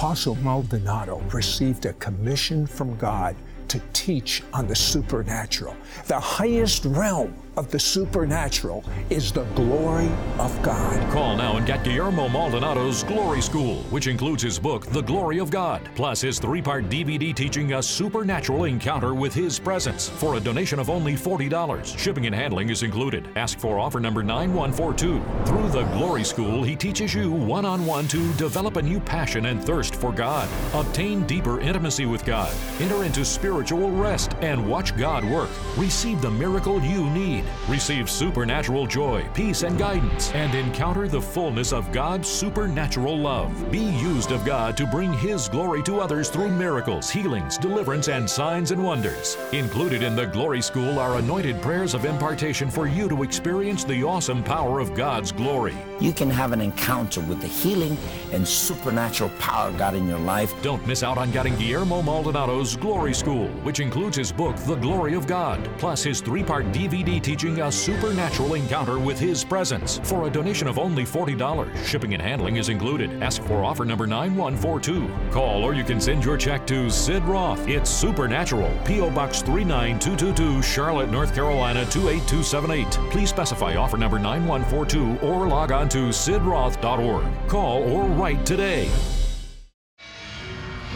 Apostle 0.00 0.36
Maldonado 0.36 1.18
received 1.30 1.84
a 1.84 1.92
commission 1.92 2.66
from 2.66 2.96
God 2.96 3.36
to 3.68 3.78
teach 3.92 4.42
on 4.50 4.66
the 4.66 4.74
supernatural. 4.74 5.76
The 6.06 6.18
highest 6.18 6.86
realm 6.86 7.34
of 7.60 7.70
the 7.70 7.78
supernatural 7.78 8.82
is 9.10 9.30
the 9.32 9.44
glory 9.54 10.10
of 10.38 10.62
God. 10.62 11.12
Call 11.12 11.36
now 11.36 11.58
and 11.58 11.66
get 11.66 11.84
Guillermo 11.84 12.26
Maldonado's 12.26 13.04
Glory 13.04 13.42
School, 13.42 13.82
which 13.90 14.06
includes 14.06 14.42
his 14.42 14.58
book, 14.58 14.86
The 14.86 15.02
Glory 15.02 15.38
of 15.40 15.50
God, 15.50 15.86
plus 15.94 16.22
his 16.22 16.38
three 16.38 16.62
part 16.62 16.88
DVD 16.88 17.36
teaching 17.36 17.74
a 17.74 17.82
supernatural 17.82 18.64
encounter 18.64 19.12
with 19.12 19.34
His 19.34 19.58
presence 19.58 20.08
for 20.08 20.36
a 20.36 20.40
donation 20.40 20.78
of 20.78 20.88
only 20.88 21.14
$40. 21.14 21.98
Shipping 21.98 22.24
and 22.24 22.34
handling 22.34 22.70
is 22.70 22.82
included. 22.82 23.28
Ask 23.36 23.58
for 23.58 23.78
offer 23.78 24.00
number 24.00 24.22
9142. 24.22 25.22
Through 25.44 25.68
the 25.68 25.84
Glory 25.92 26.24
School, 26.24 26.62
he 26.62 26.74
teaches 26.74 27.14
you 27.14 27.30
one 27.30 27.66
on 27.66 27.84
one 27.84 28.08
to 28.08 28.32
develop 28.34 28.76
a 28.76 28.82
new 28.82 29.00
passion 29.00 29.46
and 29.46 29.62
thirst 29.62 29.94
for 29.94 30.12
God, 30.12 30.48
obtain 30.72 31.26
deeper 31.26 31.60
intimacy 31.60 32.06
with 32.06 32.24
God, 32.24 32.54
enter 32.80 33.04
into 33.04 33.22
spiritual 33.22 33.90
rest, 33.90 34.32
and 34.40 34.66
watch 34.66 34.96
God 34.96 35.24
work. 35.24 35.50
Receive 35.76 36.22
the 36.22 36.30
miracle 36.30 36.80
you 36.80 37.04
need. 37.10 37.44
Receive 37.68 38.10
supernatural 38.10 38.86
joy, 38.86 39.26
peace, 39.34 39.62
and 39.62 39.78
guidance, 39.78 40.30
and 40.32 40.54
encounter 40.54 41.08
the 41.08 41.20
fullness 41.20 41.72
of 41.72 41.92
God's 41.92 42.28
supernatural 42.28 43.16
love. 43.16 43.70
Be 43.70 43.84
used 43.84 44.32
of 44.32 44.44
God 44.44 44.76
to 44.76 44.86
bring 44.86 45.12
His 45.12 45.48
glory 45.48 45.82
to 45.84 46.00
others 46.00 46.28
through 46.28 46.50
miracles, 46.50 47.10
healings, 47.10 47.58
deliverance, 47.58 48.08
and 48.08 48.28
signs 48.28 48.70
and 48.70 48.82
wonders. 48.82 49.36
Included 49.52 50.02
in 50.02 50.16
the 50.16 50.26
Glory 50.26 50.62
School 50.62 50.98
are 50.98 51.18
anointed 51.18 51.60
prayers 51.62 51.94
of 51.94 52.04
impartation 52.04 52.70
for 52.70 52.86
you 52.86 53.08
to 53.08 53.22
experience 53.22 53.84
the 53.84 54.02
awesome 54.02 54.42
power 54.42 54.80
of 54.80 54.94
God's 54.94 55.32
glory. 55.32 55.76
You 56.00 56.14
can 56.14 56.30
have 56.30 56.52
an 56.52 56.62
encounter 56.62 57.20
with 57.20 57.42
the 57.42 57.46
healing 57.46 57.98
and 58.32 58.48
supernatural 58.48 59.28
power 59.38 59.70
God 59.72 59.94
in 59.94 60.08
your 60.08 60.18
life. 60.18 60.54
Don't 60.62 60.84
miss 60.86 61.02
out 61.02 61.18
on 61.18 61.30
getting 61.30 61.54
Guillermo 61.56 62.00
Maldonado's 62.00 62.74
Glory 62.74 63.12
School, 63.12 63.48
which 63.64 63.80
includes 63.80 64.16
his 64.16 64.32
book, 64.32 64.56
The 64.56 64.76
Glory 64.76 65.12
of 65.14 65.26
God, 65.26 65.68
plus 65.76 66.02
his 66.02 66.22
three 66.22 66.42
part 66.42 66.72
DVD 66.72 67.20
teaching 67.22 67.60
a 67.60 67.70
supernatural 67.70 68.54
encounter 68.54 68.98
with 68.98 69.18
His 69.18 69.44
presence 69.44 70.00
for 70.04 70.26
a 70.26 70.30
donation 70.30 70.68
of 70.68 70.78
only 70.78 71.04
$40. 71.04 71.76
Shipping 71.84 72.14
and 72.14 72.22
handling 72.22 72.56
is 72.56 72.70
included. 72.70 73.22
Ask 73.22 73.42
for 73.42 73.62
offer 73.62 73.84
number 73.84 74.06
9142. 74.06 75.30
Call 75.30 75.62
or 75.62 75.74
you 75.74 75.84
can 75.84 76.00
send 76.00 76.24
your 76.24 76.38
check 76.38 76.66
to 76.68 76.88
Sid 76.88 77.22
Roth. 77.24 77.68
It's 77.68 77.90
Supernatural, 77.90 78.72
P.O. 78.86 79.10
Box 79.10 79.42
39222, 79.42 80.62
Charlotte, 80.62 81.10
North 81.10 81.34
Carolina 81.34 81.84
28278. 81.86 82.90
Please 83.10 83.28
specify 83.28 83.76
offer 83.76 83.98
number 83.98 84.18
9142 84.18 85.26
or 85.26 85.46
log 85.46 85.72
on 85.72 85.89
to 85.90 86.08
sidroth.org. 86.08 87.48
Call 87.48 87.82
or 87.92 88.04
write 88.04 88.46
today. 88.46 88.88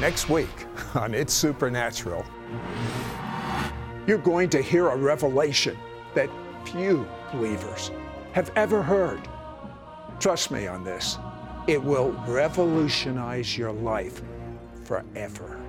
Next 0.00 0.28
week 0.28 0.66
on 0.94 1.14
It's 1.14 1.32
Supernatural, 1.32 2.24
you're 4.06 4.18
going 4.18 4.48
to 4.50 4.62
hear 4.62 4.88
a 4.88 4.96
revelation 4.96 5.76
that 6.14 6.30
few 6.64 7.06
believers 7.32 7.90
have 8.32 8.50
ever 8.56 8.82
heard. 8.82 9.28
Trust 10.20 10.50
me 10.50 10.66
on 10.66 10.84
this, 10.84 11.18
it 11.66 11.82
will 11.82 12.12
revolutionize 12.26 13.56
your 13.58 13.72
life 13.72 14.22
forever. 14.84 15.60